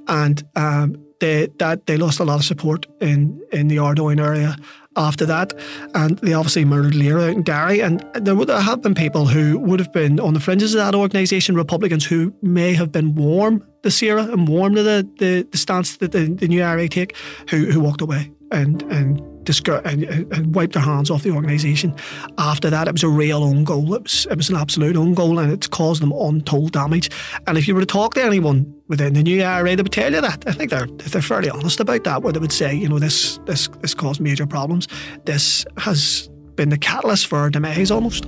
And 0.09 0.43
um, 0.57 1.05
they 1.21 1.49
that 1.59 1.87
they 1.87 1.97
lost 1.97 2.21
a 2.21 2.25
lot 2.25 2.39
of 2.39 2.45
support 2.45 2.87
in, 3.01 3.41
in 3.51 3.69
the 3.69 3.79
Ardoyne 3.79 4.21
area 4.21 4.57
after 4.99 5.25
that. 5.27 5.55
And 5.95 6.19
they 6.19 6.33
obviously 6.33 6.65
murdered 6.65 6.95
Lyra 6.95 7.31
out 7.31 7.37
in. 7.37 7.45
And 7.81 8.05
there 8.15 8.35
would 8.35 8.49
have 8.49 8.83
been 8.83 8.95
people 8.95 9.27
who 9.27 9.59
would 9.59 9.81
have 9.81 9.93
been 9.93 10.21
on 10.21 10.35
the 10.35 10.41
fringes 10.41 10.75
of 10.75 10.79
that 10.79 10.95
organisation, 10.95 11.55
Republicans 11.55 12.05
who 12.05 12.35
may 12.43 12.75
have 12.75 12.93
been 12.93 13.15
warm 13.15 13.65
to 13.83 13.89
Saoradh 13.89 14.33
and 14.33 14.49
warm 14.49 14.75
to 14.75 14.83
the, 14.83 15.09
the, 15.19 15.43
the 15.51 15.59
stance 15.59 15.97
that 15.99 16.13
the, 16.13 16.27
the 16.27 16.49
new 16.49 16.63
IRA 16.63 16.89
take, 16.89 17.17
who, 17.49 17.67
who 17.71 17.81
walked 17.81 18.01
away 18.01 18.31
and, 18.51 18.83
and 18.85 19.38
and, 19.49 20.05
and 20.05 20.55
wiped 20.55 20.75
their 20.75 20.83
hands 20.83 21.11
off 21.11 21.23
the 21.23 21.31
organisation. 21.31 21.95
After 22.39 22.71
that, 22.71 22.89
it 22.89 22.93
was 22.93 23.03
a 23.03 23.09
real 23.09 23.43
own 23.43 23.65
goal. 23.65 23.95
It 23.95 24.03
was, 24.03 24.27
it 24.31 24.37
was 24.37 24.51
an 24.51 24.57
absolute 24.57 24.97
own 24.97 25.15
goal, 25.15 25.39
and 25.39 25.53
it's 25.53 25.67
caused 25.67 26.03
them 26.03 26.13
untold 26.13 26.73
damage. 26.73 27.11
And 27.47 27.59
if 27.59 27.67
you 27.67 27.75
were 27.75 27.81
to 27.81 27.87
talk 27.87 28.15
to 28.15 28.23
anyone 28.23 28.75
within 28.89 29.15
the 29.15 29.23
new 29.23 29.43
IRA, 29.43 29.77
they 29.77 29.83
would 29.83 29.93
tell 29.93 30.13
you 30.13 30.21
that. 30.21 30.45
I 30.47 30.53
think 30.53 30.71
they're 30.71 30.87
they're 30.87 31.23
fairly 31.23 31.51
honest 31.51 31.81
about 31.81 32.05
that, 32.05 32.23
where 32.23 32.33
they 32.33 32.41
would 32.41 32.53
say, 32.53 32.75
you 32.75 32.89
know, 32.89 32.99
this 32.99 33.39
this 33.47 33.69
this 33.81 33.95
caused 33.95 34.21
major 34.21 34.47
problems. 34.47 34.89
This 35.25 35.65
has 35.79 36.29
been 36.55 36.71
the 36.71 36.79
catalyst 36.79 37.27
for 37.27 37.39
our 37.39 37.51
demise 37.51 37.91
almost. 37.91 38.27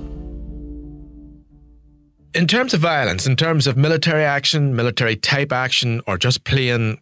In 2.33 2.47
terms 2.47 2.73
of 2.73 2.79
violence, 2.79 3.27
in 3.27 3.35
terms 3.35 3.67
of 3.67 3.75
military 3.75 4.23
action, 4.23 4.73
military 4.73 5.17
type 5.17 5.51
action, 5.51 6.01
or 6.07 6.17
just 6.17 6.45
plain 6.45 6.97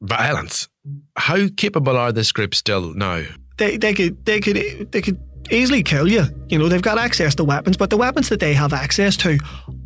violence, 0.00 0.68
how 1.16 1.48
capable 1.56 1.96
are 1.96 2.12
this 2.12 2.32
group 2.32 2.54
still 2.54 2.94
now? 2.94 3.22
They 3.58 3.76
they 3.76 3.94
could 3.94 4.24
they 4.24 4.40
could 4.40 4.56
they 4.92 5.02
could 5.02 5.18
easily 5.50 5.82
kill 5.82 6.08
you. 6.08 6.24
You 6.48 6.58
know, 6.58 6.68
they've 6.68 6.82
got 6.82 6.98
access 6.98 7.34
to 7.36 7.44
weapons, 7.44 7.76
but 7.76 7.90
the 7.90 7.96
weapons 7.96 8.28
that 8.28 8.40
they 8.40 8.54
have 8.54 8.72
access 8.72 9.16
to 9.18 9.38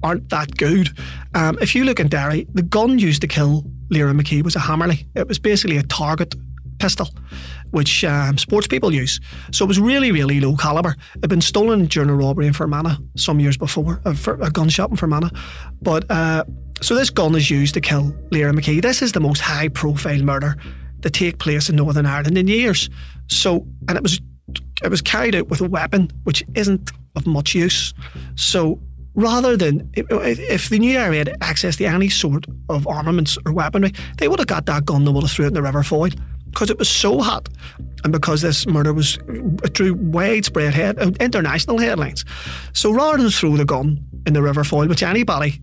aren't 0.02 0.28
that 0.30 0.56
good. 0.56 0.90
Um, 1.34 1.58
if 1.60 1.74
you 1.74 1.84
look 1.84 2.00
in 2.00 2.08
Derry, 2.08 2.46
the 2.52 2.62
gun 2.62 2.98
used 2.98 3.20
to 3.22 3.26
kill 3.26 3.64
Lyra 3.90 4.12
McKee 4.12 4.42
was 4.42 4.56
a 4.56 4.60
Hämmerli. 4.60 5.06
It 5.14 5.28
was 5.28 5.38
basically 5.38 5.76
a 5.76 5.82
target 5.82 6.34
pistol, 6.78 7.08
which 7.70 8.04
um, 8.04 8.36
sports 8.38 8.66
people 8.66 8.92
use. 8.92 9.20
So 9.52 9.64
it 9.64 9.68
was 9.68 9.80
really, 9.80 10.12
really 10.12 10.40
low 10.40 10.56
caliber. 10.56 10.96
It 11.16 11.22
had 11.22 11.30
been 11.30 11.40
stolen 11.40 11.86
during 11.86 12.10
a 12.10 12.14
robbery 12.14 12.46
in 12.46 12.52
Fermanagh 12.52 12.96
some 13.16 13.40
years 13.40 13.56
before, 13.56 14.00
a, 14.04 14.16
a 14.40 14.50
gun 14.50 14.68
shop 14.68 14.90
in 14.90 14.96
Fermanagh. 14.96 15.30
But 15.80 16.10
uh, 16.10 16.44
so 16.80 16.94
this 16.94 17.10
gun 17.10 17.34
is 17.34 17.50
used 17.50 17.74
to 17.74 17.80
kill 17.80 18.14
Lyra 18.30 18.52
McKee. 18.52 18.82
This 18.82 19.02
is 19.02 19.12
the 19.12 19.20
most 19.20 19.40
high 19.40 19.68
profile 19.68 20.22
murder 20.22 20.56
to 21.04 21.10
take 21.10 21.38
place 21.38 21.68
in 21.68 21.76
Northern 21.76 22.06
Ireland 22.06 22.38
in 22.38 22.48
years. 22.48 22.88
So, 23.28 23.66
and 23.88 23.96
it 23.96 24.02
was 24.02 24.20
it 24.82 24.90
was 24.90 25.02
carried 25.02 25.34
out 25.34 25.48
with 25.48 25.60
a 25.60 25.68
weapon 25.68 26.10
which 26.24 26.42
isn't 26.54 26.90
of 27.14 27.26
much 27.26 27.54
use. 27.54 27.92
So 28.36 28.80
rather 29.14 29.56
than 29.56 29.90
if 29.94 30.70
the 30.70 30.78
new 30.78 30.98
IRA 30.98 31.16
had 31.16 31.36
access 31.42 31.76
to 31.76 31.84
any 31.84 32.08
sort 32.08 32.46
of 32.70 32.86
armaments 32.88 33.36
or 33.44 33.52
weaponry, 33.52 33.92
they 34.16 34.28
would 34.28 34.38
have 34.38 34.48
got 34.48 34.66
that 34.66 34.86
gun 34.86 35.06
and 35.06 35.14
would 35.14 35.24
have 35.24 35.30
threw 35.30 35.44
it 35.44 35.48
in 35.48 35.54
the 35.54 35.62
River 35.62 35.82
Foyle 35.82 36.10
because 36.46 36.70
it 36.70 36.78
was 36.78 36.88
so 36.88 37.20
hot 37.20 37.48
and 38.02 38.12
because 38.12 38.40
this 38.40 38.66
murder 38.66 38.94
was 38.94 39.18
drew 39.72 39.92
widespread 39.94 40.72
head, 40.72 40.98
international 41.20 41.78
headlines. 41.78 42.24
So 42.72 42.92
rather 42.92 43.18
than 43.18 43.30
throw 43.30 43.56
the 43.56 43.66
gun 43.66 44.02
in 44.26 44.32
the 44.32 44.42
River 44.42 44.64
Foyle, 44.64 44.88
which 44.88 45.02
anybody 45.02 45.60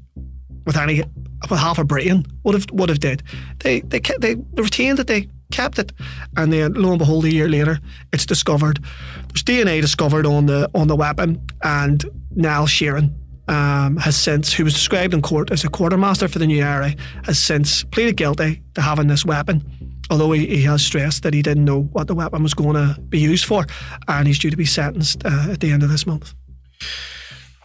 with 0.66 0.78
any 0.78 1.04
half 1.50 1.80
a 1.80 1.84
brain 1.84 2.26
would 2.44 2.56
have 2.56 2.66
would 2.72 2.90
have 2.90 3.00
did. 3.00 3.24
They 3.60 3.82
they 3.82 4.00
kept, 4.00 4.22
they 4.22 4.36
retained 4.56 5.00
it. 5.00 5.08
They 5.08 5.28
kept 5.52 5.80
it, 5.80 5.92
and 6.38 6.52
then 6.52 6.74
lo 6.74 6.92
and 6.92 7.00
behold, 7.00 7.26
a 7.26 7.32
year 7.32 7.50
later, 7.50 7.80
it's 8.14 8.26
discovered. 8.26 8.84
There's 9.30 9.44
DNA 9.44 9.82
discovered 9.82 10.26
on 10.26 10.46
the 10.46 10.70
on 10.74 10.88
the 10.88 10.96
weapon, 10.96 11.42
and 11.64 12.04
Niall 12.36 12.68
Sheerin 12.68 13.14
um, 13.48 13.98
has 13.98 14.16
since, 14.16 14.54
who 14.54 14.64
was 14.64 14.74
described 14.74 15.14
in 15.14 15.22
court 15.22 15.52
as 15.52 15.64
a 15.64 15.70
quartermaster 15.70 16.28
for 16.28 16.40
the 16.40 16.48
new 16.48 16.64
IRA, 16.64 16.96
has 17.26 17.38
since 17.38 17.84
pleaded 17.84 18.18
guilty 18.18 18.62
to 18.76 18.82
having 18.82 19.08
this 19.08 19.26
weapon. 19.26 19.64
Although 20.10 20.32
he, 20.34 20.46
he 20.46 20.62
has 20.64 20.84
stressed 20.84 21.24
that 21.24 21.34
he 21.34 21.42
didn't 21.42 21.66
know 21.66 21.84
what 21.84 22.08
the 22.08 22.16
weapon 22.16 22.44
was 22.44 22.54
going 22.54 22.76
to 22.76 23.00
be 23.02 23.20
used 23.20 23.46
for, 23.46 23.66
and 24.08 24.28
he's 24.28 24.40
due 24.40 24.50
to 24.50 24.58
be 24.58 24.66
sentenced 24.66 25.26
uh, 25.26 25.52
at 25.52 25.60
the 25.60 25.72
end 25.72 25.84
of 25.84 25.90
this 25.90 26.06
month. 26.06 26.34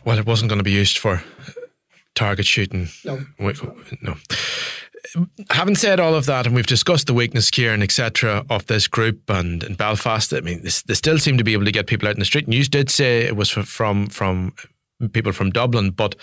Well, 0.05 0.19
it 0.19 0.27
wasn't 0.27 0.49
going 0.49 0.61
to 0.61 0.65
be 0.65 0.73
used 0.73 0.99
for 0.99 1.23
target 2.17 2.47
shooting. 2.47 2.89
No. 3.05 3.21
No. 4.03 4.17
Having 5.51 5.77
said 5.77 6.01
all 6.01 6.17
of 6.17 6.27
that, 6.27 6.47
and 6.47 6.55
we've 6.55 6.67
discussed 6.67 7.07
the 7.07 7.15
weakness, 7.15 7.49
Ciarán, 7.51 7.83
etc., 7.83 8.45
of 8.51 8.67
this 8.67 8.89
group 8.89 9.31
and 9.31 9.63
in 9.63 9.75
Belfast, 9.75 10.33
I 10.35 10.41
mean, 10.41 10.63
they 10.63 10.95
still 10.95 11.19
seem 11.19 11.39
to 11.39 11.45
be 11.45 11.53
able 11.53 11.65
to 11.65 11.71
get 11.71 11.87
people 11.87 12.09
out 12.09 12.15
in 12.15 12.19
the 12.19 12.25
street. 12.25 12.47
And 12.47 12.55
you 12.55 12.65
did 12.65 12.91
say 12.91 13.21
it 13.21 13.37
was 13.37 13.51
from 13.51 14.09
from 14.09 14.53
people 15.13 15.33
from 15.33 15.51
Dublin, 15.51 15.91
but 15.91 16.17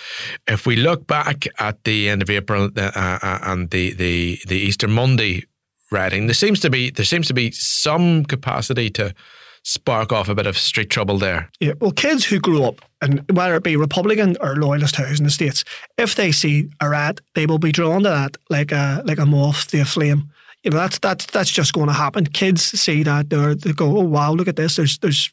if 0.47 0.65
we 0.65 0.75
look 0.75 1.07
back 1.07 1.47
at 1.59 1.83
the 1.83 2.09
end 2.09 2.21
of 2.21 2.29
April 2.29 2.69
uh, 2.75 2.91
uh, 2.95 3.39
and 3.43 3.69
the, 3.69 3.93
the 3.93 4.39
the 4.47 4.57
Easter 4.57 4.87
Monday 4.87 5.45
rioting, 5.91 6.27
there 6.27 6.33
seems 6.33 6.59
to 6.61 6.69
be 6.69 6.89
there 6.89 7.05
seems 7.05 7.27
to 7.27 7.33
be 7.33 7.51
some 7.51 8.25
capacity 8.25 8.89
to 8.89 9.13
spark 9.63 10.11
off 10.11 10.29
a 10.29 10.35
bit 10.35 10.45
of 10.45 10.57
street 10.57 10.89
trouble 10.89 11.17
there. 11.17 11.49
Yeah, 11.59 11.73
well, 11.79 11.91
kids 11.91 12.25
who 12.25 12.39
grew 12.39 12.63
up, 12.63 12.81
and 13.01 13.23
whether 13.31 13.55
it 13.55 13.63
be 13.63 13.75
Republican 13.75 14.37
or 14.41 14.55
Loyalist 14.55 14.95
house 14.95 15.17
in 15.17 15.25
the 15.25 15.31
States, 15.31 15.63
if 15.97 16.15
they 16.15 16.31
see 16.31 16.69
a 16.79 16.89
rat, 16.89 17.21
they 17.33 17.45
will 17.45 17.59
be 17.59 17.71
drawn 17.71 18.03
to 18.03 18.09
that 18.09 18.37
like 18.49 18.71
a 18.71 19.01
like 19.05 19.19
a 19.19 19.25
moth 19.25 19.67
to 19.67 19.81
a 19.81 19.85
flame. 19.85 20.29
You 20.63 20.71
know, 20.71 20.77
that's 20.77 20.99
that's 20.99 21.25
that's 21.25 21.51
just 21.51 21.73
going 21.73 21.87
to 21.87 21.93
happen. 21.93 22.25
Kids 22.25 22.63
see 22.63 23.03
that 23.03 23.29
they're, 23.29 23.55
they 23.55 23.73
go, 23.73 23.97
oh 23.97 24.03
wow, 24.03 24.33
look 24.33 24.47
at 24.47 24.55
this. 24.55 24.75
There's 24.75 24.97
there's 24.99 25.31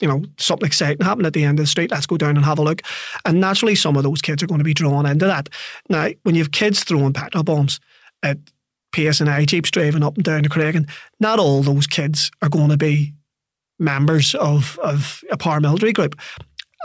you 0.00 0.06
know, 0.06 0.22
something 0.38 0.66
exciting 0.66 1.04
happening 1.04 1.26
at 1.26 1.32
the 1.32 1.42
end 1.42 1.58
of 1.58 1.64
the 1.64 1.68
street. 1.68 1.90
Let's 1.90 2.06
go 2.06 2.16
down 2.16 2.36
and 2.36 2.44
have 2.44 2.60
a 2.60 2.62
look. 2.62 2.82
And 3.24 3.40
naturally, 3.40 3.74
some 3.74 3.96
of 3.96 4.04
those 4.04 4.22
kids 4.22 4.42
are 4.42 4.46
going 4.46 4.58
to 4.58 4.64
be 4.64 4.74
drawn 4.74 5.06
into 5.06 5.26
that. 5.26 5.48
Now, 5.88 6.10
when 6.22 6.36
you 6.36 6.42
have 6.42 6.52
kids 6.52 6.84
throwing 6.84 7.12
petrol 7.12 7.42
bombs, 7.42 7.80
it 8.22 8.38
PSNI 8.94 9.46
jeeps 9.46 9.70
driving 9.70 10.02
up 10.02 10.16
and 10.16 10.24
down 10.24 10.42
the 10.42 10.48
Creggan, 10.48 10.88
not 11.20 11.38
all 11.38 11.62
those 11.62 11.86
kids 11.86 12.30
are 12.42 12.48
going 12.48 12.70
to 12.70 12.76
be 12.76 13.12
members 13.78 14.34
of, 14.34 14.78
of 14.82 15.22
a 15.30 15.36
paramilitary 15.36 15.94
group. 15.94 16.18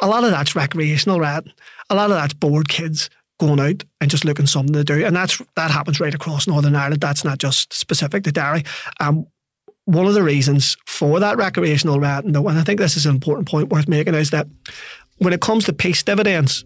A 0.02 0.08
lot 0.08 0.24
of 0.24 0.32
that's 0.32 0.56
recreational 0.56 1.20
rat. 1.20 1.44
A 1.90 1.96
lot 1.96 2.12
of 2.12 2.18
that's 2.18 2.34
bored 2.34 2.70
kids 2.70 3.10
going 3.40 3.60
out 3.60 3.84
and 4.00 4.12
just 4.12 4.26
looking 4.26 4.46
something 4.46 4.74
to 4.74 4.84
do. 4.84 5.06
And 5.06 5.16
that's 5.16 5.42
that 5.56 5.72
happens 5.72 6.00
right 6.00 6.14
across 6.14 6.48
Northern 6.48 6.76
Ireland. 6.76 7.02
That's 7.02 7.24
not 7.24 7.40
just 7.40 7.74
specific 7.74 8.24
to 8.24 8.32
Derry. 8.32 8.64
Um, 9.00 9.26
one 9.86 10.06
of 10.06 10.14
the 10.14 10.24
reasons 10.24 10.78
for 10.86 11.20
that 11.20 11.38
recreational 11.38 12.00
rat, 12.00 12.24
and 12.24 12.38
I 12.38 12.64
think 12.64 12.80
this 12.80 12.96
is 12.96 13.06
an 13.06 13.14
important 13.14 13.50
point 13.50 13.70
worth 13.70 13.88
making, 13.88 14.16
is 14.16 14.30
that 14.30 14.48
when 15.18 15.34
it 15.34 15.42
comes 15.42 15.66
to 15.66 15.74
peace 15.74 16.02
dividends 16.04 16.64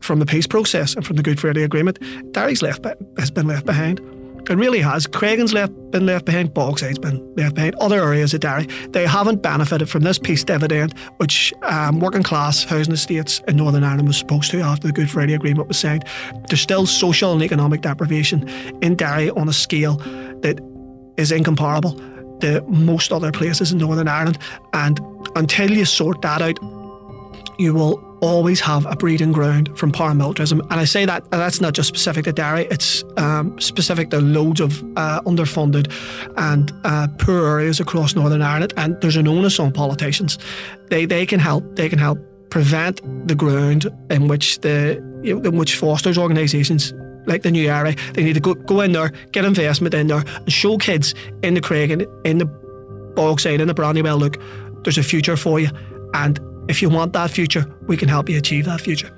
from 0.00 0.20
the 0.20 0.26
peace 0.26 0.46
process 0.46 0.94
and 0.94 1.04
from 1.04 1.16
the 1.16 1.22
Good 1.22 1.40
Friday 1.40 1.64
Agreement, 1.64 1.98
Derry's 2.32 2.62
left 2.62 2.86
has 3.18 3.30
been 3.30 3.48
left 3.48 3.66
behind. 3.66 4.00
It 4.48 4.56
really 4.56 4.80
has. 4.80 5.06
Creggan's 5.06 5.52
left 5.52 5.72
been 5.90 6.06
left 6.06 6.24
behind. 6.24 6.54
Bogside's 6.54 6.98
been 6.98 7.34
left 7.36 7.54
behind. 7.54 7.74
Other 7.76 8.02
areas 8.02 8.32
of 8.34 8.40
Derry, 8.40 8.66
they 8.90 9.06
haven't 9.06 9.42
benefited 9.42 9.88
from 9.88 10.02
this 10.02 10.18
peace 10.18 10.44
dividend, 10.44 10.96
which 11.16 11.52
um, 11.62 12.00
working 12.00 12.22
class 12.22 12.64
housing 12.64 12.94
estates 12.94 13.40
in 13.48 13.56
Northern 13.56 13.82
Ireland 13.82 14.06
was 14.06 14.16
supposed 14.16 14.50
to 14.52 14.60
after 14.60 14.86
the 14.86 14.92
Good 14.92 15.10
Friday 15.10 15.34
Agreement 15.34 15.68
was 15.68 15.78
signed. 15.78 16.04
There's 16.48 16.60
still 16.60 16.86
social 16.86 17.32
and 17.32 17.42
economic 17.42 17.80
deprivation 17.80 18.48
in 18.82 18.94
Derry 18.94 19.30
on 19.30 19.48
a 19.48 19.52
scale 19.52 19.96
that 20.42 20.60
is 21.16 21.32
incomparable 21.32 21.94
to 22.40 22.62
most 22.68 23.12
other 23.12 23.32
places 23.32 23.72
in 23.72 23.78
Northern 23.78 24.08
Ireland. 24.08 24.38
And 24.72 25.00
until 25.34 25.70
you 25.70 25.84
sort 25.84 26.22
that 26.22 26.42
out, 26.42 26.58
you 27.58 27.74
will 27.74 28.05
always 28.20 28.60
have 28.60 28.86
a 28.86 28.96
breeding 28.96 29.32
ground 29.32 29.76
from 29.78 29.92
paramilitarism. 29.92 30.60
And 30.70 30.74
I 30.74 30.84
say 30.84 31.04
that 31.04 31.30
that's 31.30 31.60
not 31.60 31.74
just 31.74 31.88
specific 31.88 32.24
to 32.24 32.32
Derry, 32.32 32.66
it's 32.70 33.04
um, 33.16 33.58
specific 33.60 34.10
to 34.10 34.20
loads 34.20 34.60
of 34.60 34.82
uh, 34.96 35.20
underfunded 35.22 35.92
and 36.36 36.72
uh, 36.84 37.08
poor 37.18 37.46
areas 37.46 37.80
across 37.80 38.14
Northern 38.14 38.42
Ireland. 38.42 38.72
And 38.76 39.00
there's 39.00 39.16
an 39.16 39.28
onus 39.28 39.58
on 39.60 39.72
politicians. 39.72 40.38
They, 40.88 41.04
they 41.04 41.26
can 41.26 41.40
help, 41.40 41.76
they 41.76 41.88
can 41.88 41.98
help 41.98 42.18
prevent 42.50 43.00
the 43.28 43.34
ground 43.34 43.86
in 44.10 44.28
which 44.28 44.60
the 44.60 44.96
in 45.24 45.56
which 45.56 45.74
fosters 45.76 46.16
organisations 46.16 46.94
like 47.26 47.42
the 47.42 47.50
new 47.50 47.68
IRA, 47.68 47.94
they 48.14 48.22
need 48.22 48.34
to 48.34 48.40
go, 48.40 48.54
go 48.54 48.80
in 48.80 48.92
there, 48.92 49.10
get 49.32 49.44
investment 49.44 49.94
in 49.94 50.06
there, 50.06 50.22
and 50.24 50.52
show 50.52 50.78
kids 50.78 51.12
in 51.42 51.54
the 51.54 51.60
Creggan 51.60 52.06
in 52.24 52.38
the 52.38 52.46
Bogside, 53.14 53.60
in 53.60 53.66
the 53.66 53.74
Brandywell, 53.74 54.16
look, 54.16 54.38
there's 54.84 54.98
a 54.98 55.02
future 55.02 55.36
for 55.36 55.58
you. 55.58 55.68
And 56.14 56.38
if 56.68 56.82
you 56.82 56.88
want 56.88 57.12
that 57.12 57.30
future, 57.30 57.64
we 57.86 57.96
can 57.96 58.08
help 58.08 58.28
you 58.28 58.38
achieve 58.38 58.64
that 58.66 58.80
future. 58.80 59.10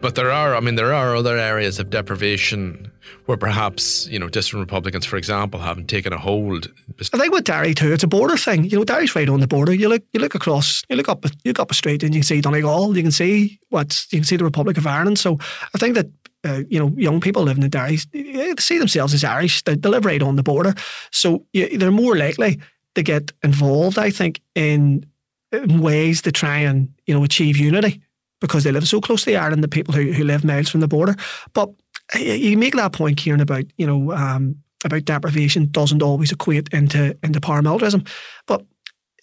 But 0.00 0.14
there 0.14 0.30
are, 0.30 0.54
I 0.54 0.60
mean, 0.60 0.76
there 0.76 0.94
are 0.94 1.14
other 1.14 1.36
areas 1.36 1.78
of 1.78 1.90
deprivation 1.90 2.90
where 3.26 3.36
perhaps, 3.36 4.06
you 4.06 4.18
know, 4.18 4.28
distant 4.28 4.60
Republicans, 4.60 5.04
for 5.04 5.16
example, 5.16 5.60
haven't 5.60 5.88
taken 5.88 6.12
a 6.12 6.18
hold. 6.18 6.72
I 7.12 7.18
think 7.18 7.32
with 7.34 7.44
Derry 7.44 7.74
too, 7.74 7.92
it's 7.92 8.02
a 8.02 8.08
border 8.08 8.38
thing. 8.38 8.64
You 8.64 8.78
know, 8.78 8.84
Derry's 8.84 9.14
right 9.14 9.28
on 9.28 9.40
the 9.40 9.46
border. 9.46 9.74
You 9.74 9.90
look, 9.90 10.02
you 10.12 10.20
look 10.20 10.34
across, 10.34 10.82
you 10.88 10.96
look 10.96 11.08
up, 11.08 11.24
you 11.44 11.50
look 11.50 11.58
up 11.58 11.70
a 11.70 11.74
street, 11.74 12.02
and 12.02 12.14
you 12.14 12.20
can 12.20 12.26
see 12.26 12.40
Donegal. 12.40 12.96
You 12.96 13.02
can 13.02 13.12
see 13.12 13.60
what 13.68 14.06
you 14.10 14.18
can 14.18 14.24
see 14.24 14.36
the 14.36 14.44
Republic 14.44 14.78
of 14.78 14.86
Ireland. 14.86 15.18
So 15.18 15.38
I 15.74 15.78
think 15.78 15.94
that 15.96 16.06
uh, 16.44 16.62
you 16.68 16.78
know, 16.78 16.94
young 16.96 17.20
people 17.20 17.42
living 17.42 17.62
in 17.62 17.68
Derry 17.68 17.98
they 18.12 18.54
see 18.58 18.78
themselves 18.78 19.12
as 19.12 19.24
Irish. 19.24 19.62
They, 19.64 19.74
they 19.74 19.88
live 19.90 20.06
right 20.06 20.22
on 20.22 20.36
the 20.36 20.42
border, 20.42 20.74
so 21.10 21.44
you, 21.52 21.76
they're 21.76 21.90
more 21.90 22.16
likely 22.16 22.58
to 22.94 23.02
get 23.02 23.32
involved. 23.42 23.98
I 23.98 24.10
think 24.10 24.40
in 24.54 25.04
in 25.04 25.09
ways 25.52 26.22
to 26.22 26.32
try 26.32 26.58
and 26.58 26.92
you 27.06 27.14
know 27.14 27.24
achieve 27.24 27.56
unity 27.56 28.00
because 28.40 28.64
they 28.64 28.72
live 28.72 28.88
so 28.88 29.00
close 29.00 29.24
to 29.24 29.34
Ireland, 29.34 29.62
the 29.62 29.68
people 29.68 29.94
who, 29.94 30.12
who 30.12 30.24
live 30.24 30.44
miles 30.44 30.70
from 30.70 30.80
the 30.80 30.88
border. 30.88 31.14
But 31.52 31.70
you 32.18 32.56
make 32.56 32.74
that 32.74 32.92
point, 32.92 33.18
Ciarán, 33.18 33.40
about 33.40 33.64
you 33.76 33.86
know 33.86 34.12
um, 34.12 34.56
about 34.84 35.04
deprivation 35.04 35.70
doesn't 35.70 36.02
always 36.02 36.32
equate 36.32 36.68
into 36.72 37.16
into 37.22 37.40
paramilitarism. 37.40 38.08
But 38.46 38.64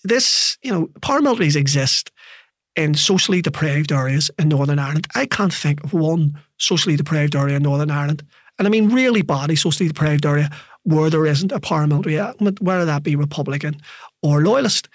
this, 0.03 0.57
you 0.61 0.71
know, 0.71 0.87
paramilitaries 1.01 1.55
exist 1.55 2.11
in 2.75 2.93
socially 2.93 3.41
deprived 3.41 3.91
areas 3.91 4.29
in 4.37 4.49
Northern 4.49 4.79
Ireland. 4.79 5.07
I 5.15 5.25
can't 5.25 5.53
think 5.53 5.83
of 5.83 5.93
one 5.93 6.39
socially 6.57 6.95
deprived 6.95 7.35
area 7.35 7.55
in 7.55 7.63
Northern 7.63 7.91
Ireland, 7.91 8.23
and 8.57 8.67
I 8.67 8.71
mean 8.71 8.89
really 8.89 9.21
badly 9.21 9.55
socially 9.55 9.87
deprived 9.87 10.25
area 10.25 10.49
where 10.83 11.09
there 11.09 11.25
isn't 11.25 11.51
a 11.51 11.59
paramilitary 11.59 12.17
element, 12.17 12.61
whether 12.61 12.85
that 12.85 13.03
be 13.03 13.15
Republican 13.15 13.81
or 14.21 14.41
Loyalist. 14.41 14.87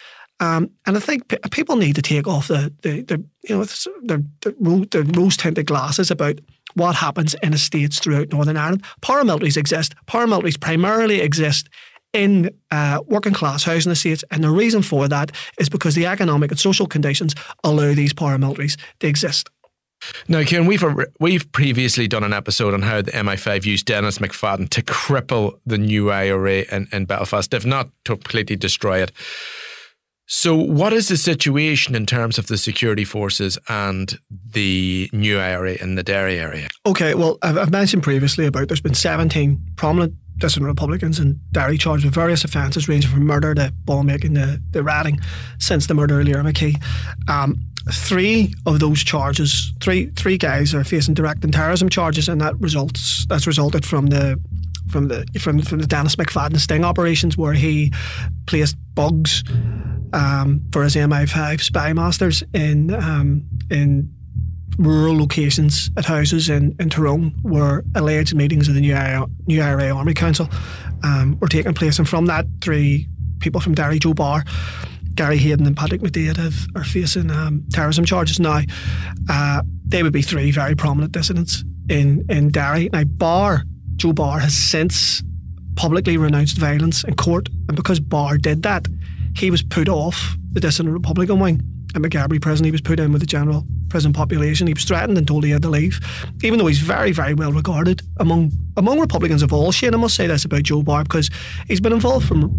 Um, 0.42 0.72
and 0.86 0.96
I 0.96 1.00
think 1.00 1.28
p- 1.28 1.36
people 1.52 1.76
need 1.76 1.94
to 1.94 2.02
take 2.02 2.26
off 2.26 2.48
the, 2.48 2.72
the, 2.82 3.02
the 3.02 3.24
you 3.48 3.56
know 3.56 3.64
the, 3.64 4.26
the, 4.40 5.04
rose 5.16 5.36
tinted 5.36 5.66
glasses 5.66 6.10
about 6.10 6.40
what 6.74 6.96
happens 6.96 7.34
in 7.44 7.54
estates 7.54 8.00
throughout 8.00 8.32
Northern 8.32 8.56
Ireland. 8.56 8.82
Paramilitaries 9.02 9.56
exist. 9.56 9.94
Paramilitaries 10.06 10.60
primarily 10.60 11.20
exist 11.20 11.68
in 12.12 12.50
uh, 12.72 13.00
working 13.06 13.32
class 13.32 13.62
housing 13.62 13.92
estates, 13.92 14.24
and 14.32 14.42
the 14.42 14.50
reason 14.50 14.82
for 14.82 15.06
that 15.06 15.30
is 15.60 15.68
because 15.68 15.94
the 15.94 16.06
economic 16.06 16.50
and 16.50 16.58
social 16.58 16.88
conditions 16.88 17.36
allow 17.62 17.94
these 17.94 18.12
paramilitaries 18.12 18.76
to 18.98 19.06
exist. 19.06 19.48
Now, 20.26 20.40
Ciarán, 20.40 20.66
we've 20.66 20.84
we've 21.20 21.52
previously 21.52 22.08
done 22.08 22.24
an 22.24 22.32
episode 22.32 22.74
on 22.74 22.82
how 22.82 23.02
the 23.02 23.12
MI5 23.12 23.64
used 23.64 23.86
Dennis 23.86 24.18
McFadden 24.18 24.68
to 24.70 24.82
cripple 24.82 25.60
the 25.64 25.78
new 25.78 26.10
IRA 26.10 26.64
in, 26.72 26.88
in 26.90 27.04
Belfast, 27.04 27.54
if 27.54 27.64
not 27.64 27.90
to 28.06 28.16
completely 28.16 28.56
destroy 28.56 29.00
it. 29.00 29.12
So, 30.34 30.56
what 30.56 30.94
is 30.94 31.08
the 31.08 31.18
situation 31.18 31.94
in 31.94 32.06
terms 32.06 32.38
of 32.38 32.46
the 32.46 32.56
security 32.56 33.04
forces 33.04 33.58
and 33.68 34.18
the 34.30 35.10
new 35.12 35.38
IRA 35.38 35.74
in 35.74 35.94
the 35.94 36.02
Derry 36.02 36.38
area? 36.38 36.68
Okay, 36.86 37.14
well, 37.14 37.36
I've 37.42 37.70
mentioned 37.70 38.02
previously 38.02 38.46
about 38.46 38.68
there's 38.68 38.80
been 38.80 38.94
17 38.94 39.60
prominent 39.76 40.14
dissident 40.38 40.68
Republicans 40.68 41.20
in 41.20 41.38
Derry 41.52 41.76
charged 41.76 42.06
with 42.06 42.14
various 42.14 42.44
offences 42.44 42.88
ranging 42.88 43.10
from 43.10 43.26
murder 43.26 43.54
to 43.54 43.74
ball 43.84 44.04
making 44.04 44.32
to, 44.34 44.58
the 44.70 44.82
ratting 44.82 45.20
since 45.58 45.86
the 45.86 45.92
murder 45.92 46.18
of 46.18 46.26
Lyra 46.26 46.42
McKee. 46.42 46.82
Um, 47.28 47.60
three 47.92 48.54
of 48.64 48.80
those 48.80 49.04
charges, 49.04 49.70
three 49.82 50.06
three 50.16 50.38
guys 50.38 50.74
are 50.74 50.82
facing 50.82 51.12
direct 51.12 51.44
and 51.44 51.52
terrorism 51.52 51.90
charges, 51.90 52.30
and 52.30 52.40
that 52.40 52.58
results 52.58 53.26
that's 53.28 53.46
resulted 53.46 53.84
from 53.84 54.06
the 54.06 54.40
from 54.92 55.08
the 55.08 55.26
from 55.40 55.60
from 55.62 55.80
the 55.80 55.86
Dennis 55.86 56.16
McFadden 56.16 56.58
sting 56.58 56.84
operations 56.84 57.36
where 57.36 57.54
he 57.54 57.92
placed 58.46 58.76
bugs 58.94 59.42
um, 60.12 60.62
for 60.70 60.84
his 60.84 60.94
MI5 60.94 61.62
spy 61.62 61.92
masters 61.92 62.44
in 62.52 62.94
um, 62.94 63.44
in 63.70 64.12
rural 64.78 65.18
locations 65.18 65.90
at 65.96 66.04
houses 66.04 66.48
in, 66.48 66.74
in 66.78 66.90
Tyrone 66.90 67.34
where 67.42 67.82
alleged 67.94 68.34
meetings 68.34 68.68
of 68.68 68.74
the 68.74 68.80
new 68.80 68.94
IRA, 68.94 69.26
new 69.46 69.60
IRA 69.60 69.94
Army 69.94 70.14
Council 70.14 70.48
um, 71.02 71.38
were 71.40 71.48
taking 71.48 71.74
place. 71.74 71.98
And 71.98 72.08
from 72.08 72.26
that, 72.26 72.46
three 72.60 73.08
people 73.40 73.60
from 73.60 73.74
Derry, 73.74 73.98
Joe 73.98 74.14
Barr, 74.14 74.44
Gary 75.14 75.36
Hayden, 75.36 75.66
and 75.66 75.76
Patrick 75.76 76.00
McDade 76.00 76.36
have, 76.36 76.66
are 76.74 76.84
facing 76.84 77.30
um, 77.30 77.64
terrorism 77.70 78.04
charges 78.04 78.40
now. 78.40 78.60
Uh, 79.28 79.62
they 79.84 80.02
would 80.02 80.12
be 80.12 80.22
three 80.22 80.50
very 80.50 80.74
prominent 80.74 81.12
dissidents 81.12 81.64
in, 81.88 82.24
in 82.28 82.50
Derry. 82.50 82.88
Now, 82.92 83.04
Barr, 83.04 83.64
Joe 84.02 84.12
Barr, 84.12 84.40
has 84.40 84.52
since 84.52 85.22
publicly 85.76 86.16
renounced 86.16 86.58
violence 86.58 87.04
in 87.04 87.14
court. 87.14 87.48
And 87.68 87.76
because 87.76 88.00
Barr 88.00 88.36
did 88.36 88.64
that, 88.64 88.88
he 89.36 89.48
was 89.48 89.62
put 89.62 89.88
off 89.88 90.36
the 90.50 90.58
dissident 90.58 90.92
Republican 90.92 91.38
wing 91.38 91.62
at 91.94 92.02
Maghaberry 92.02 92.42
prison. 92.42 92.64
He 92.64 92.72
was 92.72 92.80
put 92.80 92.98
in 92.98 93.12
with 93.12 93.20
the 93.20 93.28
general 93.28 93.64
prison 93.90 94.12
population. 94.12 94.66
He 94.66 94.74
was 94.74 94.82
threatened 94.82 95.16
and 95.18 95.28
told 95.28 95.44
he 95.44 95.52
had 95.52 95.62
to 95.62 95.68
leave, 95.68 96.00
even 96.42 96.58
though 96.58 96.66
he's 96.66 96.80
very, 96.80 97.12
very 97.12 97.32
well 97.32 97.52
regarded 97.52 98.02
among 98.16 98.50
among 98.76 98.98
Republicans 98.98 99.40
of 99.40 99.52
all 99.52 99.70
shade. 99.70 99.94
I 99.94 99.98
must 99.98 100.16
say 100.16 100.26
this 100.26 100.44
about 100.44 100.64
Joe 100.64 100.82
Barr 100.82 101.04
because 101.04 101.30
he's 101.68 101.80
been 101.80 101.92
involved 101.92 102.26
from 102.26 102.50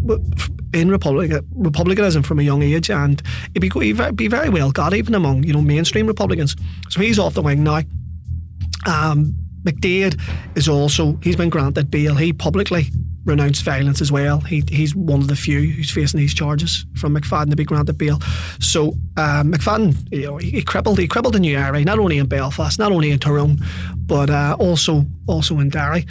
in 0.74 0.90
Republican, 0.90 1.46
Republicanism 1.52 2.24
from 2.24 2.40
a 2.40 2.44
young 2.44 2.64
age, 2.64 2.90
and 2.90 3.22
he'd 3.54 3.60
be, 3.60 3.70
he'd 3.70 4.16
be 4.16 4.30
very 4.30 4.48
well 4.48 4.72
got 4.72 4.94
even 4.94 5.14
among 5.14 5.44
you 5.44 5.52
know 5.52 5.62
mainstream 5.62 6.08
Republicans. 6.08 6.56
So 6.88 7.02
he's 7.02 7.20
off 7.20 7.34
the 7.34 7.42
wing 7.42 7.66
now. 7.66 7.82
Um, 8.86 9.36
McDade 9.64 10.20
is 10.56 10.68
also 10.68 11.18
he's 11.24 11.36
been 11.36 11.50
granted 11.50 11.90
bail. 11.90 12.16
He 12.16 12.34
publicly 12.34 12.88
renounced 13.26 13.64
violence 13.64 14.02
as 14.02 14.12
well. 14.12 14.40
He, 14.42 14.64
he's 14.68 14.96
one 14.96 15.22
of 15.22 15.28
the 15.28 15.36
few 15.36 15.60
who's 15.62 15.90
facing 15.90 16.20
these 16.20 16.34
charges 16.34 16.86
from 16.96 17.16
McFadden 17.16 17.50
to 17.52 17.56
be 17.56 17.64
granted 17.64 17.98
bail. 17.98 18.20
So 18.60 18.96
uh, 19.18 19.44
McFadden, 19.44 19.96
you 20.12 20.26
know, 20.26 20.38
he, 20.38 20.52
he, 20.52 20.62
crippled 20.62 21.00
he 21.00 21.08
crippled 21.08 21.34
the 21.34 21.40
new 21.40 21.58
IRA 21.58 21.84
not 21.84 22.00
only 22.00 22.18
in 22.18 22.28
Belfast, 22.28 22.78
not 22.78 22.92
only 22.92 23.12
in 23.12 23.20
Tyrone, 23.20 23.60
but 24.06 24.30
uh, 24.30 24.56
also 24.60 25.06
also 25.28 25.60
in 25.60 25.70
Derry. 25.70 26.06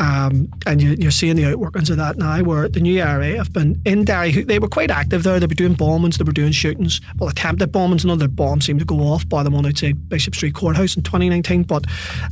Um, 0.00 0.48
and 0.66 0.82
you, 0.82 1.08
are 1.08 1.12
seeing 1.12 1.36
the 1.36 1.44
outworkings 1.44 1.88
of 1.90 1.96
that 1.96 2.18
now, 2.18 2.42
where 2.42 2.68
the 2.68 2.80
new 2.80 3.00
IRA 3.00 3.36
have 3.36 3.52
been 3.52 3.80
in 3.84 4.04
Derry. 4.04 4.42
They 4.42 4.58
were 4.58 4.68
quite 4.68 4.90
active 4.90 5.22
there. 5.22 5.40
They 5.40 5.46
were 5.46 5.54
doing 5.54 5.74
bombings, 5.74 6.18
they 6.18 6.24
were 6.24 6.32
doing 6.32 6.52
shootings, 6.52 7.00
well, 7.18 7.30
attempted 7.30 7.72
bombings. 7.72 8.04
Another 8.04 8.28
bomb 8.28 8.60
seemed 8.60 8.80
to 8.80 8.86
go 8.86 9.00
off 9.00 9.28
by 9.28 9.42
them 9.42 9.54
on 9.54 9.66
outside 9.66 10.08
Bishop 10.08 10.34
Street 10.34 10.54
Courthouse 10.54 10.96
in 10.96 11.02
2019. 11.02 11.62
But 11.62 11.84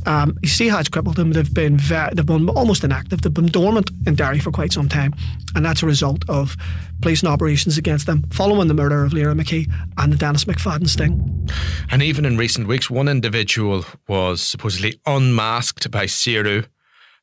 um, 0.05 0.37
you 0.41 0.49
see 0.49 0.67
how 0.67 0.79
it's 0.79 0.89
crippled 0.89 1.15
them. 1.15 1.31
They've 1.31 1.53
been 1.53 1.77
very, 1.77 2.13
they've 2.13 2.25
been 2.25 2.49
almost 2.49 2.83
inactive. 2.83 3.21
They've 3.21 3.33
been 3.33 3.47
dormant 3.47 3.91
in 4.05 4.15
Derry 4.15 4.39
for 4.39 4.51
quite 4.51 4.73
some 4.73 4.89
time, 4.89 5.15
and 5.55 5.65
that's 5.65 5.81
a 5.81 5.85
result 5.85 6.23
of 6.29 6.55
policing 7.01 7.27
operations 7.27 7.77
against 7.77 8.05
them 8.05 8.23
following 8.31 8.67
the 8.67 8.73
murder 8.73 9.03
of 9.03 9.13
Lyra 9.13 9.33
McKee 9.33 9.71
and 9.97 10.13
the 10.13 10.17
Dennis 10.17 10.45
McFadden 10.45 10.87
sting. 10.87 11.49
And 11.89 12.03
even 12.03 12.25
in 12.25 12.37
recent 12.37 12.67
weeks, 12.67 12.89
one 12.89 13.07
individual 13.07 13.85
was 14.07 14.41
supposedly 14.41 14.99
unmasked 15.05 15.89
by 15.89 16.05
Saoradh 16.05 16.67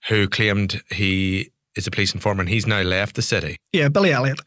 who 0.09 0.29
claimed 0.29 0.83
he 0.91 1.51
is 1.77 1.87
a 1.87 1.91
police 1.91 2.15
informant. 2.15 2.49
He's 2.49 2.67
now 2.67 2.83
left 2.83 3.17
the 3.17 3.23
city. 3.23 3.57
Yeah, 3.73 3.89
Billy 3.89 4.13
Elliot. 4.13 4.41